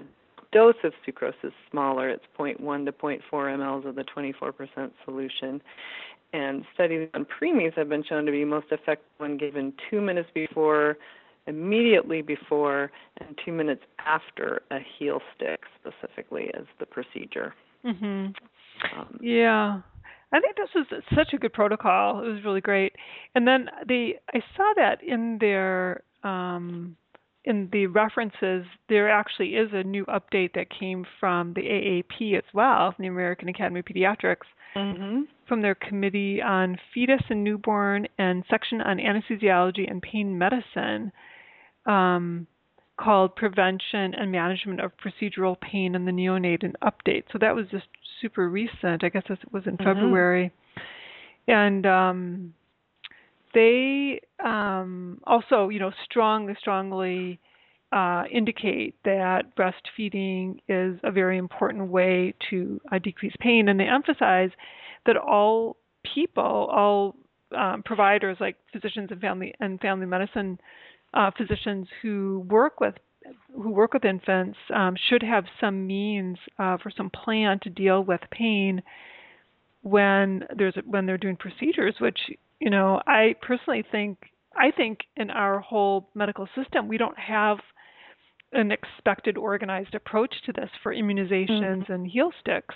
dose 0.52 0.76
of 0.84 0.94
sucrose 1.06 1.34
is 1.44 1.54
smaller, 1.72 2.10
it's 2.10 2.26
0.1 2.38 2.86
to 2.86 2.92
0.4 2.92 3.22
mLs 3.32 3.86
of 3.86 3.96
the 3.96 4.04
24% 4.04 4.92
solution. 5.04 5.62
And 6.34 6.66
studies 6.74 7.10
on 7.14 7.26
preemies 7.26 7.74
have 7.78 7.88
been 7.88 8.04
shown 8.04 8.26
to 8.26 8.32
be 8.32 8.44
most 8.44 8.68
effective 8.72 9.08
when 9.18 9.38
given 9.38 9.74
two 9.90 10.02
minutes 10.02 10.30
before 10.34 10.98
immediately 11.48 12.22
before 12.22 12.92
and 13.18 13.38
two 13.46 13.52
minutes 13.52 13.84
after 14.06 14.62
a 14.72 14.80
heel 14.98 15.22
stick, 15.36 15.62
specifically 15.80 16.50
as 16.54 16.66
the 16.80 16.86
procedure. 16.86 17.54
Mhm. 17.84 18.36
Um, 18.96 19.20
yeah. 19.22 19.82
I 20.32 20.40
think 20.40 20.58
this 20.58 20.74
was 20.74 21.04
such 21.14 21.34
a 21.34 21.38
good 21.38 21.54
protocol. 21.54 22.24
It 22.24 22.28
was 22.28 22.44
really 22.44 22.62
great. 22.62 22.96
And 23.36 23.48
then 23.48 23.70
the 23.86 24.18
I 24.34 24.44
saw 24.58 24.74
that 24.76 25.02
in 25.04 25.38
their 25.40 26.04
um, 26.24 26.98
in 27.46 27.70
the 27.72 27.88
references, 27.88 28.66
there 28.90 29.10
actually 29.10 29.56
is 29.56 29.70
a 29.72 29.84
new 29.84 30.04
update 30.06 30.54
that 30.56 30.68
came 30.70 31.06
from 31.20 31.54
the 31.54 31.62
AAP 31.62 32.38
as 32.38 32.44
well, 32.54 32.92
from 32.92 33.04
the 33.04 33.10
American 33.10 33.48
Academy 33.50 33.80
of 33.80 33.86
Pediatrics, 33.86 34.48
mm-hmm. 34.76 35.22
from 35.48 35.62
their 35.62 35.76
Committee 35.76 36.42
on 36.42 36.78
Fetus 36.94 37.22
and 37.30 37.44
Newborn 37.44 38.08
and 38.18 38.44
section 38.50 38.82
on 38.82 38.98
anesthesiology 38.98 39.90
and 39.90 40.02
pain 40.02 40.38
medicine, 40.38 41.12
um, 41.86 42.48
called 42.98 43.36
Prevention 43.36 44.14
and 44.14 44.32
Management 44.32 44.80
of 44.80 44.92
Procedural 44.98 45.60
Pain 45.60 45.96
in 45.96 46.06
the 46.06 46.12
Neonate 46.12 46.64
and 46.64 46.76
Update. 46.82 47.24
So 47.32 47.38
that 47.40 47.56
was 47.56 47.66
just 47.70 47.88
super 48.22 48.50
recent. 48.50 49.04
I 49.04 49.10
guess 49.10 49.24
it 49.30 49.40
was 49.52 49.64
in 49.66 49.78
mm-hmm. 49.78 49.84
February. 49.84 50.52
And 51.48 51.86
um, 51.86 52.54
they 53.54 54.22
um, 54.44 55.20
also, 55.26 55.70
you 55.70 55.80
know, 55.80 55.92
strongly, 56.04 56.56
strongly 56.60 57.40
uh, 57.92 58.24
indicate 58.32 58.96
that 59.06 59.56
breastfeeding 59.56 60.58
is 60.68 61.00
a 61.04 61.12
very 61.12 61.38
important 61.38 61.90
way 61.90 62.34
to 62.50 62.82
uh, 62.92 63.00
decrease 63.00 63.34
pain, 63.40 63.70
and 63.70 63.80
they 63.80 63.86
emphasize 63.86 64.50
that 65.06 65.16
all 65.16 65.78
people, 66.14 66.44
all 66.44 67.16
um, 67.56 67.84
providers 67.84 68.38
like 68.40 68.58
physicians 68.74 69.10
and 69.12 69.22
family 69.22 69.54
and 69.60 69.80
family 69.80 70.06
medicine 70.06 70.60
uh, 71.16 71.32
physicians 71.38 71.88
who 72.02 72.46
work 72.50 72.80
with 72.80 72.96
who 73.56 73.72
work 73.72 73.94
with 73.94 74.06
infants 74.06 74.58
um, 74.74 74.96
should 75.10 75.24
have 75.24 75.46
some 75.60 75.88
means 75.88 76.38
uh, 76.60 76.78
for 76.78 76.92
some 76.96 77.10
plan 77.10 77.60
to 77.64 77.70
deal 77.70 78.04
with 78.04 78.22
pain 78.30 78.84
when 79.82 80.44
there's 80.56 80.76
when 80.86 81.06
they're 81.06 81.18
doing 81.18 81.38
procedures, 81.38 81.96
which 82.00 82.20
you 82.60 82.70
know, 82.70 83.02
I 83.06 83.36
personally 83.42 83.84
think 83.92 84.18
I 84.56 84.72
think 84.72 85.00
in 85.16 85.30
our 85.30 85.60
whole 85.60 86.10
medical 86.14 86.48
system 86.56 86.88
we 86.88 86.98
don't 86.98 87.18
have 87.18 87.58
an 88.52 88.72
expected 88.72 89.38
organized 89.38 89.94
approach 89.96 90.34
to 90.46 90.54
this 90.54 90.70
for 90.82 90.94
immunizations 90.94 91.84
mm-hmm. 91.84 91.92
and 91.92 92.08
heel 92.08 92.32
sticks. 92.40 92.76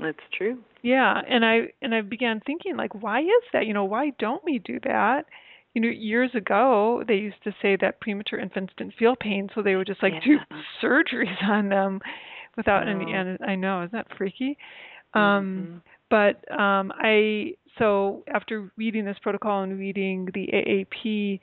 That's 0.00 0.18
true. 0.36 0.58
Yeah, 0.82 1.20
and 1.28 1.44
I 1.44 1.72
and 1.82 1.94
I 1.94 2.00
began 2.02 2.40
thinking 2.40 2.76
like 2.76 2.94
why 2.94 3.20
is 3.20 3.44
that? 3.52 3.66
You 3.66 3.74
know, 3.74 3.84
why 3.84 4.12
don't 4.18 4.44
we 4.44 4.58
do 4.58 4.78
that? 4.84 5.24
You 5.74 5.82
know, 5.82 5.88
years 5.88 6.30
ago 6.34 7.04
they 7.06 7.14
used 7.14 7.42
to 7.44 7.52
say 7.62 7.76
that 7.80 8.00
premature 8.00 8.38
infants 8.38 8.72
didn't 8.76 8.94
feel 8.98 9.14
pain, 9.16 9.48
so 9.54 9.62
they 9.62 9.76
would 9.76 9.86
just 9.86 10.02
like 10.02 10.14
yeah. 10.24 10.38
do 10.48 10.56
surgeries 10.82 11.42
on 11.42 11.68
them 11.68 12.00
without 12.56 12.88
any 12.88 13.12
and 13.12 13.38
I 13.46 13.54
know, 13.54 13.82
isn't 13.82 13.92
that 13.92 14.16
freaky? 14.16 14.58
Um 15.14 15.22
mm-hmm. 15.22 15.78
but 16.08 16.60
um 16.60 16.92
I 16.96 17.54
so 17.78 18.24
after 18.32 18.70
reading 18.76 19.04
this 19.04 19.16
protocol 19.22 19.62
and 19.62 19.78
reading 19.78 20.28
the 20.34 20.48
AAP 20.52 21.40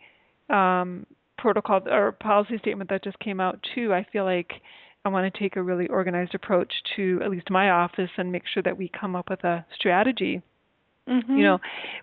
um, 0.56 1.06
protocol 1.38 1.82
or 1.88 2.12
policy 2.12 2.58
statement 2.60 2.90
that 2.90 3.04
just 3.04 3.20
came 3.20 3.40
out 3.40 3.60
too, 3.76 3.94
I 3.94 4.06
feel 4.12 4.26
like 4.26 4.52
I 5.06 5.10
want 5.10 5.32
to 5.32 5.40
take 5.40 5.56
a 5.56 5.64
really 5.64 5.88
organized 5.88 6.36
approach 6.36 6.72
to 6.96 7.22
at 7.24 7.32
least 7.32 7.50
my 7.50 7.70
office 7.70 8.10
and 8.18 8.32
make 8.32 8.44
sure 8.54 8.64
that 8.64 8.78
we 8.78 8.90
come 9.00 9.16
up 9.16 9.30
with 9.30 9.44
a 9.44 9.66
strategy. 9.76 10.42
Mm-hmm. 11.08 11.38
You 11.38 11.44
know, 11.44 11.60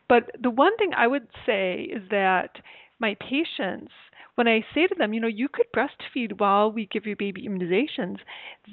but 0.08 0.30
the 0.40 0.50
one 0.50 0.76
thing 0.76 0.92
I 0.96 1.06
would 1.06 1.28
say 1.46 1.88
is 1.92 2.02
that 2.10 2.56
my 2.98 3.16
patients, 3.20 3.92
when 4.34 4.48
I 4.48 4.64
say 4.74 4.86
to 4.86 4.94
them, 4.96 5.12
you 5.12 5.20
know, 5.20 5.28
you 5.28 5.48
could 5.48 5.66
breastfeed 5.76 6.40
while 6.40 6.72
we 6.72 6.86
give 6.86 7.06
your 7.06 7.16
baby 7.16 7.46
immunizations, 7.48 8.18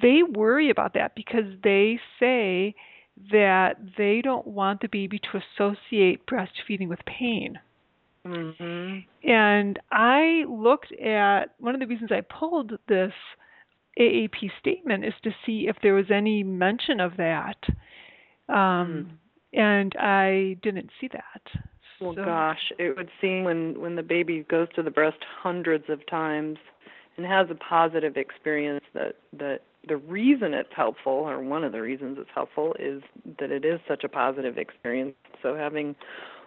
they 0.01 0.23
worry 0.23 0.69
about 0.69 0.93
that 0.93 1.15
because 1.15 1.45
they 1.63 1.99
say 2.19 2.75
that 3.31 3.75
they 3.97 4.21
don't 4.21 4.47
want 4.47 4.81
the 4.81 4.87
baby 4.87 5.19
to 5.19 5.41
associate 5.59 6.25
breastfeeding 6.25 6.87
with 6.87 6.99
pain. 7.05 7.59
Mm-hmm. 8.25 9.29
And 9.29 9.79
I 9.91 10.43
looked 10.47 10.93
at 10.93 11.53
one 11.59 11.73
of 11.73 11.79
the 11.79 11.87
reasons 11.87 12.11
I 12.11 12.21
pulled 12.21 12.73
this 12.87 13.13
AAP 13.99 14.51
statement 14.59 15.05
is 15.05 15.13
to 15.23 15.31
see 15.45 15.67
if 15.67 15.75
there 15.81 15.93
was 15.93 16.11
any 16.13 16.43
mention 16.43 16.99
of 16.99 17.17
that. 17.17 17.57
Um, 18.47 18.55
mm. 18.57 19.07
And 19.53 19.93
I 19.99 20.57
didn't 20.63 20.89
see 20.99 21.09
that. 21.09 21.41
Well, 21.99 22.15
so. 22.15 22.25
gosh, 22.25 22.71
it 22.79 22.97
would 22.97 23.09
seem 23.19 23.43
when 23.43 23.79
when 23.79 23.95
the 23.95 24.03
baby 24.03 24.45
goes 24.49 24.67
to 24.75 24.83
the 24.83 24.91
breast 24.91 25.19
hundreds 25.41 25.85
of 25.89 26.05
times 26.07 26.57
and 27.17 27.25
has 27.25 27.47
a 27.49 27.55
positive 27.55 28.17
experience 28.17 28.83
that 28.93 29.15
that 29.33 29.61
the 29.87 29.97
reason 29.97 30.53
it's 30.53 30.69
helpful 30.75 31.11
or 31.11 31.39
one 31.39 31.63
of 31.63 31.71
the 31.71 31.81
reasons 31.81 32.17
it's 32.19 32.29
helpful 32.33 32.75
is 32.79 33.01
that 33.39 33.51
it 33.51 33.65
is 33.65 33.79
such 33.87 34.03
a 34.03 34.09
positive 34.09 34.57
experience 34.57 35.15
so 35.41 35.55
having 35.55 35.95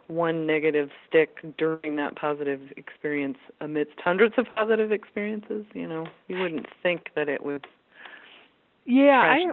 one 0.07 0.47
negative 0.47 0.91
stick 1.09 1.39
during 1.57 1.97
that 1.97 2.15
positive 2.17 2.61
experience 2.77 3.39
amidst 3.61 3.95
hundreds 3.99 4.35
of 4.39 4.47
positive 4.55 4.93
experiences 4.93 5.65
you 5.75 5.89
know 5.89 6.07
you 6.29 6.39
wouldn't 6.39 6.67
think 6.83 7.09
that 7.17 7.29
it 7.29 7.45
would 7.45 7.67
yeah 8.85 9.21
i 9.21 9.51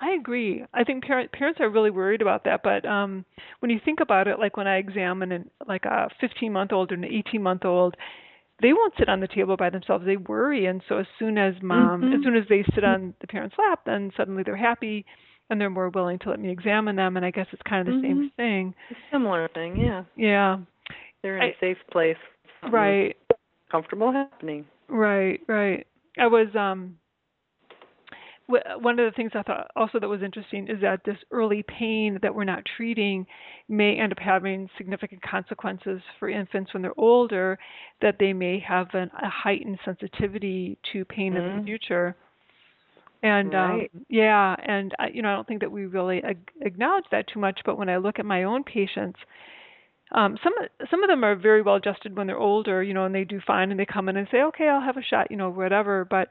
I 0.00 0.12
agree. 0.12 0.64
I 0.72 0.84
think 0.84 1.04
parent, 1.04 1.30
parents 1.32 1.60
are 1.60 1.68
really 1.68 1.90
worried 1.90 2.22
about 2.22 2.44
that. 2.44 2.62
But 2.62 2.86
um, 2.86 3.24
when 3.60 3.70
you 3.70 3.80
think 3.84 4.00
about 4.00 4.28
it, 4.28 4.38
like 4.38 4.56
when 4.56 4.66
I 4.66 4.76
examine 4.76 5.30
an, 5.32 5.50
like 5.68 5.84
a 5.84 6.08
15 6.20 6.52
month 6.52 6.72
old 6.72 6.90
or 6.90 6.94
an 6.94 7.04
18 7.04 7.42
month 7.42 7.64
old, 7.64 7.96
they 8.62 8.72
won't 8.72 8.94
sit 8.98 9.08
on 9.08 9.20
the 9.20 9.28
table 9.28 9.56
by 9.56 9.70
themselves. 9.70 10.04
They 10.04 10.16
worry, 10.16 10.66
and 10.66 10.82
so 10.88 10.98
as 10.98 11.06
soon 11.18 11.38
as 11.38 11.54
mom, 11.62 12.02
mm-hmm. 12.02 12.14
as 12.14 12.22
soon 12.22 12.36
as 12.36 12.44
they 12.48 12.64
sit 12.74 12.84
on 12.84 13.14
the 13.20 13.26
parent's 13.26 13.56
lap, 13.58 13.80
then 13.86 14.10
suddenly 14.16 14.42
they're 14.42 14.56
happy 14.56 15.04
and 15.48 15.60
they're 15.60 15.70
more 15.70 15.88
willing 15.90 16.18
to 16.20 16.30
let 16.30 16.40
me 16.40 16.50
examine 16.50 16.96
them. 16.96 17.16
And 17.16 17.26
I 17.26 17.30
guess 17.30 17.46
it's 17.52 17.62
kind 17.68 17.86
of 17.86 17.94
the 17.94 18.06
mm-hmm. 18.06 18.20
same 18.20 18.32
thing. 18.36 18.74
A 18.90 18.94
similar 19.12 19.48
thing, 19.52 19.76
yeah. 19.78 20.04
Yeah. 20.16 20.58
They're 21.22 21.36
in 21.36 21.42
I, 21.42 21.46
a 21.46 21.54
safe 21.60 21.78
place. 21.90 22.16
Right. 22.70 23.16
Comfortable 23.70 24.12
happening. 24.12 24.66
Right. 24.88 25.40
Right. 25.48 25.86
I 26.18 26.26
was 26.26 26.48
um 26.54 26.96
one 28.80 28.98
of 28.98 29.10
the 29.10 29.14
things 29.16 29.32
I 29.34 29.42
thought 29.42 29.70
also 29.76 29.98
that 29.98 30.08
was 30.08 30.22
interesting 30.22 30.68
is 30.68 30.80
that 30.82 31.00
this 31.04 31.16
early 31.30 31.62
pain 31.62 32.18
that 32.22 32.34
we're 32.34 32.44
not 32.44 32.62
treating 32.76 33.26
may 33.68 33.98
end 33.98 34.12
up 34.12 34.18
having 34.18 34.68
significant 34.76 35.22
consequences 35.22 36.00
for 36.18 36.28
infants 36.28 36.72
when 36.72 36.82
they're 36.82 36.98
older, 36.98 37.58
that 38.02 38.16
they 38.18 38.32
may 38.32 38.58
have 38.60 38.88
an, 38.94 39.10
a 39.22 39.28
heightened 39.28 39.78
sensitivity 39.84 40.78
to 40.92 41.04
pain 41.04 41.32
mm-hmm. 41.32 41.42
in 41.42 41.48
the 41.48 41.56
mm-hmm. 41.56 41.66
future. 41.66 42.16
And 43.22 43.52
right. 43.52 43.90
um, 43.94 44.04
yeah, 44.08 44.56
and 44.66 44.94
I, 44.98 45.08
you 45.12 45.22
know, 45.22 45.30
I 45.30 45.34
don't 45.34 45.46
think 45.46 45.60
that 45.60 45.70
we 45.70 45.86
really 45.86 46.22
ag- 46.24 46.50
acknowledge 46.62 47.04
that 47.10 47.26
too 47.32 47.38
much. 47.38 47.60
But 47.66 47.76
when 47.76 47.88
I 47.88 47.98
look 47.98 48.18
at 48.18 48.24
my 48.24 48.44
own 48.44 48.64
patients, 48.64 49.18
um, 50.12 50.38
some 50.42 50.54
some 50.90 51.02
of 51.02 51.08
them 51.08 51.22
are 51.22 51.36
very 51.36 51.62
well 51.62 51.76
adjusted 51.76 52.16
when 52.16 52.26
they're 52.26 52.38
older, 52.38 52.82
you 52.82 52.94
know, 52.94 53.04
and 53.04 53.14
they 53.14 53.24
do 53.24 53.40
fine, 53.46 53.70
and 53.70 53.78
they 53.78 53.86
come 53.86 54.08
in 54.08 54.16
and 54.16 54.26
say, 54.30 54.38
okay, 54.42 54.68
I'll 54.68 54.80
have 54.80 54.96
a 54.96 55.02
shot, 55.02 55.30
you 55.30 55.36
know, 55.36 55.50
whatever. 55.50 56.06
But 56.08 56.28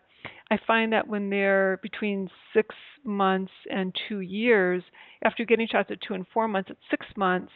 I 0.51 0.57
find 0.65 0.93
that 0.93 1.07
when 1.07 1.29
they're 1.29 1.79
between 1.81 2.29
six 2.53 2.75
months 3.03 3.51
and 3.71 3.95
two 4.07 4.21
years, 4.21 4.83
after 5.23 5.45
getting 5.45 5.67
shots 5.67 5.89
at 5.91 6.01
two 6.01 6.13
and 6.13 6.25
four 6.33 6.47
months, 6.47 6.69
at 6.71 6.77
six 6.89 7.05
months, 7.15 7.51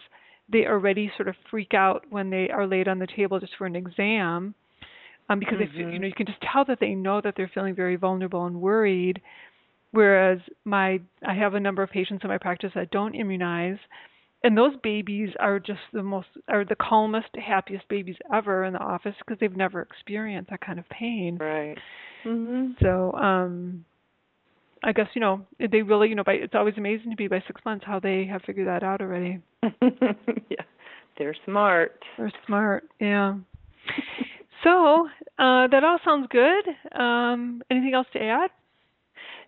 they 0.51 0.65
already 0.65 1.11
sort 1.15 1.27
of 1.27 1.35
freak 1.49 1.73
out 1.73 2.05
when 2.09 2.29
they 2.29 2.49
are 2.49 2.67
laid 2.67 2.87
on 2.87 2.99
the 2.99 3.07
table 3.07 3.39
just 3.39 3.53
for 3.57 3.65
an 3.65 3.75
exam, 3.75 4.53
um, 5.29 5.39
because 5.39 5.55
mm-hmm. 5.55 5.77
they 5.77 5.83
feel, 5.83 5.89
you 5.89 5.99
know 5.99 6.07
you 6.07 6.13
can 6.13 6.25
just 6.25 6.41
tell 6.51 6.65
that 6.65 6.79
they 6.79 6.93
know 6.93 7.21
that 7.21 7.33
they're 7.35 7.51
feeling 7.53 7.75
very 7.75 7.95
vulnerable 7.95 8.45
and 8.45 8.61
worried. 8.61 9.21
Whereas 9.91 10.39
my 10.65 10.99
I 11.25 11.33
have 11.35 11.53
a 11.53 11.59
number 11.59 11.83
of 11.83 11.89
patients 11.89 12.23
in 12.23 12.29
my 12.29 12.37
practice 12.37 12.71
that 12.75 12.91
don't 12.91 13.15
immunize, 13.15 13.77
and 14.43 14.57
those 14.57 14.73
babies 14.83 15.29
are 15.39 15.59
just 15.59 15.79
the 15.93 16.03
most 16.03 16.27
are 16.49 16.65
the 16.65 16.75
calmest, 16.75 17.29
happiest 17.35 17.87
babies 17.87 18.17
ever 18.33 18.65
in 18.65 18.73
the 18.73 18.79
office 18.79 19.15
because 19.19 19.39
they've 19.39 19.55
never 19.55 19.81
experienced 19.81 20.49
that 20.49 20.61
kind 20.61 20.79
of 20.79 20.89
pain. 20.89 21.37
Right. 21.39 21.77
Mm-hmm. 22.25 22.71
So, 22.81 23.11
um, 23.13 23.85
I 24.83 24.91
guess 24.91 25.07
you 25.13 25.21
know 25.21 25.45
they 25.59 25.81
really 25.81 26.09
you 26.09 26.15
know 26.15 26.23
by 26.23 26.33
it's 26.33 26.55
always 26.55 26.75
amazing 26.77 27.11
to 27.11 27.17
be 27.17 27.27
by 27.27 27.41
six 27.47 27.61
months 27.65 27.85
how 27.85 27.99
they 27.99 28.25
have 28.25 28.41
figured 28.45 28.67
that 28.67 28.83
out 28.83 29.01
already. 29.01 29.39
yeah, 29.63 30.63
they're 31.17 31.35
smart. 31.45 32.03
They're 32.17 32.31
smart. 32.45 32.83
Yeah. 32.99 33.35
so 34.63 35.07
uh, 35.39 35.67
that 35.67 35.83
all 35.83 35.99
sounds 36.03 36.27
good. 36.29 36.99
Um, 36.99 37.61
anything 37.71 37.93
else 37.93 38.07
to 38.13 38.21
add? 38.21 38.49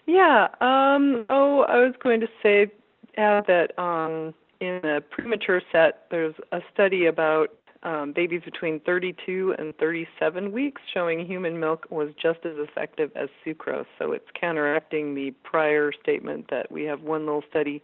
Yeah. 0.06 0.48
Um, 0.62 1.26
oh, 1.30 1.66
I 1.68 1.78
was 1.78 1.94
going 2.02 2.22
to 2.22 2.28
say 2.42 2.72
add 3.18 3.46
that 3.48 3.78
um, 3.78 4.34
in 4.62 4.80
the 4.84 5.04
premature 5.10 5.62
set, 5.72 6.06
there's 6.12 6.36
a 6.52 6.60
study 6.74 7.08
about 7.08 7.48
um, 7.86 8.12
babies 8.14 8.42
between 8.44 8.80
32 8.82 9.56
and 9.58 9.74
37 9.78 10.52
weeks, 10.52 10.82
showing 10.94 11.26
human 11.26 11.60
milk 11.60 11.86
was 11.90 12.10
just 12.22 12.40
as 12.44 12.54
effective 12.58 13.12
as 13.16 13.30
sucrose. 13.46 13.86
So 14.00 14.12
it's 14.12 14.26
counteracting 14.40 15.14
the 15.14 15.32
prior 15.44 15.92
statement 16.02 16.48
that 16.50 16.72
we 16.72 16.84
have 16.86 17.02
one 17.02 17.26
little 17.26 17.44
study 17.50 17.82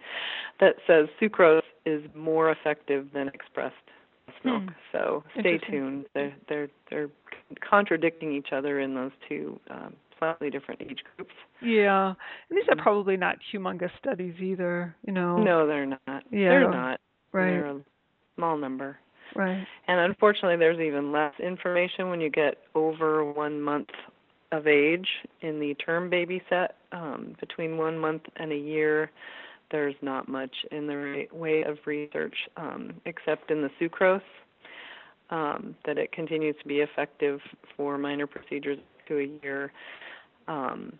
that 0.59 0.75
says 0.87 1.07
sucrose 1.21 1.61
is 1.85 2.03
more 2.15 2.51
effective 2.51 3.07
than 3.13 3.27
expressed 3.29 3.75
milk. 4.43 4.63
Hmm. 4.63 4.69
So 4.91 5.23
stay 5.39 5.59
tuned. 5.59 6.05
They're 6.15 6.33
they're 6.49 6.67
they're 6.89 7.09
contradicting 7.69 8.33
each 8.33 8.49
other 8.51 8.79
in 8.79 8.95
those 8.95 9.11
two 9.29 9.59
um, 9.69 9.93
slightly 10.17 10.49
different 10.49 10.81
age 10.81 10.99
groups. 11.15 11.33
Yeah, 11.61 12.13
and 12.49 12.57
these 12.57 12.67
are 12.69 12.75
Mhm. 12.75 12.81
probably 12.81 13.17
not 13.17 13.37
humongous 13.53 13.91
studies 13.97 14.35
either. 14.39 14.95
You 15.05 15.13
know. 15.13 15.37
No, 15.37 15.67
they're 15.67 15.85
not. 15.85 15.99
Yeah. 16.07 16.49
They're 16.49 16.71
not. 16.71 16.99
Right. 17.33 17.51
They're 17.51 17.65
a 17.67 17.81
small 18.35 18.57
number. 18.57 18.97
Right. 19.35 19.65
And 19.87 19.99
unfortunately, 19.99 20.57
there's 20.57 20.79
even 20.79 21.11
less 21.11 21.33
information 21.39 22.09
when 22.09 22.21
you 22.21 22.29
get 22.29 22.57
over 22.75 23.23
one 23.23 23.61
month 23.61 23.89
of 24.51 24.67
age 24.67 25.07
in 25.41 25.59
the 25.59 25.73
term 25.75 26.09
baby 26.09 26.41
set. 26.49 26.75
Um, 26.91 27.35
between 27.39 27.77
one 27.77 27.97
month 27.97 28.23
and 28.35 28.51
a 28.51 28.57
year, 28.57 29.11
there's 29.71 29.95
not 30.01 30.27
much 30.27 30.53
in 30.71 30.87
the 30.87 31.27
way 31.31 31.63
of 31.63 31.77
research 31.85 32.35
um, 32.57 32.93
except 33.05 33.51
in 33.51 33.61
the 33.61 33.69
sucrose 33.79 34.21
um, 35.29 35.75
that 35.85 35.97
it 35.97 36.11
continues 36.11 36.55
to 36.61 36.67
be 36.67 36.79
effective 36.79 37.39
for 37.75 37.97
minor 37.97 38.27
procedures 38.27 38.77
to 39.07 39.19
a 39.19 39.29
year. 39.41 39.71
Um, 40.47 40.93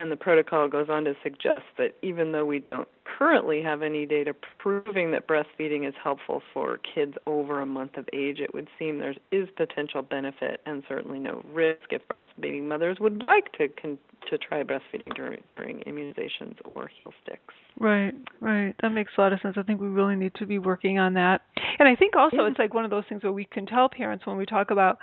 and 0.00 0.10
the 0.10 0.16
protocol 0.16 0.68
goes 0.68 0.88
on 0.88 1.04
to 1.04 1.14
suggest 1.22 1.62
that 1.78 1.94
even 2.02 2.32
though 2.32 2.44
we 2.44 2.60
don't 2.70 2.88
currently 3.04 3.62
have 3.62 3.82
any 3.82 4.06
data 4.06 4.34
proving 4.58 5.10
that 5.12 5.26
breastfeeding 5.28 5.86
is 5.86 5.94
helpful 6.02 6.42
for 6.52 6.78
kids 6.94 7.14
over 7.26 7.60
a 7.60 7.66
month 7.66 7.96
of 7.96 8.08
age, 8.12 8.40
it 8.40 8.52
would 8.54 8.68
seem 8.78 8.98
there 8.98 9.14
is 9.30 9.48
potential 9.56 10.02
benefit 10.02 10.60
and 10.66 10.82
certainly 10.88 11.18
no 11.18 11.44
risk 11.52 11.82
if 11.90 12.02
breastfeeding 12.08 12.64
mothers 12.64 12.98
would 13.00 13.22
like 13.26 13.52
to 13.52 13.68
con- 13.68 13.98
to 14.30 14.38
try 14.38 14.62
breastfeeding 14.62 15.14
during, 15.14 15.42
during 15.56 15.80
immunizations 15.80 16.56
or 16.74 16.88
heel 16.88 17.12
sticks. 17.22 17.54
Right, 17.78 18.14
right. 18.40 18.74
That 18.80 18.90
makes 18.90 19.12
a 19.18 19.20
lot 19.20 19.32
of 19.32 19.40
sense. 19.40 19.56
I 19.58 19.62
think 19.62 19.80
we 19.80 19.88
really 19.88 20.16
need 20.16 20.34
to 20.36 20.46
be 20.46 20.58
working 20.58 20.98
on 20.98 21.14
that. 21.14 21.42
And 21.78 21.88
I 21.88 21.96
think 21.96 22.14
also 22.16 22.36
Yeah. 22.36 22.46
it's 22.48 22.58
like 22.58 22.74
one 22.74 22.84
of 22.84 22.90
those 22.90 23.04
things 23.08 23.22
where 23.22 23.32
we 23.32 23.44
can 23.44 23.66
tell 23.66 23.88
parents 23.88 24.26
when 24.26 24.36
we 24.36 24.46
talk 24.46 24.70
about 24.70 24.98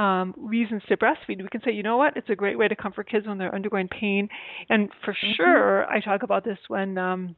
um, 0.00 0.34
reasons 0.36 0.82
to 0.88 0.96
breastfeed, 0.96 1.42
we 1.42 1.48
can 1.50 1.60
say, 1.64 1.72
you 1.72 1.82
know 1.82 1.96
what, 1.98 2.16
it's 2.16 2.30
a 2.30 2.34
great 2.36 2.58
way 2.58 2.68
to 2.68 2.76
comfort 2.76 3.08
kids 3.10 3.26
when 3.26 3.38
they're 3.38 3.54
undergoing 3.54 3.88
pain. 3.88 4.28
And 4.68 4.88
for 5.04 5.14
Mhm. 5.22 5.34
sure, 5.36 5.86
I 5.90 6.00
talk 6.00 6.22
about 6.22 6.44
this 6.44 6.58
when, 6.68 6.96
um, 6.96 7.36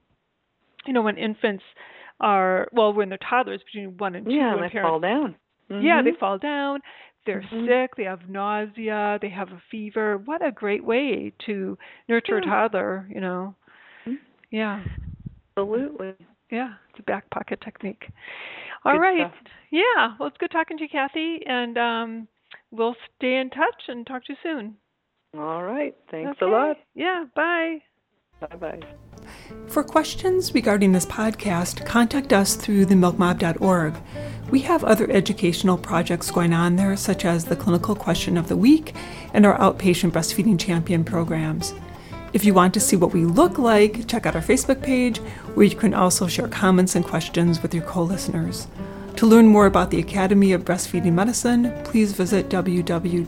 you 0.86 0.92
know, 0.92 1.02
when 1.02 1.16
infants 1.16 1.64
are, 2.20 2.68
well, 2.72 2.92
when 2.92 3.08
they're 3.08 3.18
toddlers 3.28 3.62
between 3.64 3.96
one 3.98 4.14
and 4.14 4.26
two, 4.26 4.32
Yeah, 4.34 4.52
and 4.54 4.62
they 4.62 4.68
parents 4.68 4.82
fall 4.82 5.00
down. 5.00 5.36
yeah, 5.80 6.02
they 6.02 6.10
Mhm. 6.10 6.18
fall 6.20 6.38
down, 6.38 6.80
they're 7.26 7.44
Mhm. 7.52 7.66
sick, 7.66 7.96
they 7.96 8.04
have 8.04 8.28
nausea, 8.28 9.18
they 9.20 9.28
have 9.30 9.48
a 9.48 9.62
fever. 9.70 10.18
What 10.18 10.44
a 10.46 10.52
great 10.52 10.84
way 10.84 11.32
to 11.46 11.76
nurture 12.08 12.36
a 12.36 12.42
toddler, 12.42 13.08
you 13.10 13.20
know. 13.20 13.54
Mhm. 14.06 14.18
Yeah. 14.50 14.80
Absolutely. 15.56 16.14
Yeah, 16.50 16.74
it's 16.90 17.00
a 17.00 17.02
back 17.04 17.28
pocket 17.30 17.60
technique. 17.62 18.04
All 18.84 18.92
Good 18.92 19.00
right. 19.00 19.16
stuff. 19.16 19.32
Yeah, 19.70 20.16
well 20.18 20.28
it's 20.28 20.36
good 20.38 20.50
talking 20.50 20.76
to 20.78 20.84
you, 20.84 20.88
Kathy, 20.90 21.40
and 21.46 21.78
um 21.78 22.28
we'll 22.72 22.96
stay 23.16 23.36
in 23.36 23.50
touch 23.50 23.82
and 23.88 24.06
talk 24.06 24.24
to 24.24 24.32
you 24.32 24.38
soon. 24.42 24.74
All 25.38 25.62
right. 25.62 25.94
Thanks 26.10 26.42
okay. 26.42 26.46
a 26.46 26.54
lot. 26.54 26.76
Yeah, 26.94 27.24
bye. 27.34 27.78
Bye 28.40 28.56
bye. 28.56 28.80
For 29.68 29.84
questions 29.84 30.52
regarding 30.52 30.92
this 30.92 31.06
podcast, 31.06 31.86
contact 31.86 32.32
us 32.32 32.56
through 32.56 32.86
themilkmob.org. 32.86 33.94
We 34.50 34.60
have 34.60 34.84
other 34.84 35.10
educational 35.10 35.78
projects 35.78 36.30
going 36.30 36.52
on 36.52 36.76
there, 36.76 36.96
such 36.96 37.24
as 37.24 37.44
the 37.44 37.56
Clinical 37.56 37.94
Question 37.94 38.36
of 38.36 38.48
the 38.48 38.56
Week 38.56 38.94
and 39.32 39.46
our 39.46 39.56
Outpatient 39.58 40.10
Breastfeeding 40.10 40.58
Champion 40.58 41.04
programs. 41.04 41.72
If 42.32 42.44
you 42.44 42.52
want 42.52 42.74
to 42.74 42.80
see 42.80 42.96
what 42.96 43.12
we 43.12 43.24
look 43.24 43.58
like, 43.58 44.08
check 44.08 44.26
out 44.26 44.34
our 44.34 44.42
Facebook 44.42 44.82
page, 44.82 45.18
where 45.54 45.66
you 45.66 45.76
can 45.76 45.94
also 45.94 46.26
share 46.26 46.48
comments 46.48 46.94
and 46.96 47.04
questions 47.04 47.62
with 47.62 47.74
your 47.74 47.84
co 47.84 48.02
listeners. 48.02 48.66
To 49.22 49.28
learn 49.28 49.46
more 49.46 49.66
about 49.66 49.92
the 49.92 50.00
Academy 50.00 50.52
of 50.52 50.64
Breastfeeding 50.64 51.12
Medicine, 51.12 51.72
please 51.84 52.10
visit 52.12 52.48
www.bfmed.org. 52.48 53.24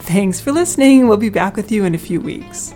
Thanks 0.00 0.40
for 0.40 0.50
listening. 0.50 1.06
We'll 1.06 1.16
be 1.16 1.28
back 1.28 1.54
with 1.54 1.70
you 1.70 1.84
in 1.84 1.94
a 1.94 1.98
few 1.98 2.20
weeks. 2.20 2.74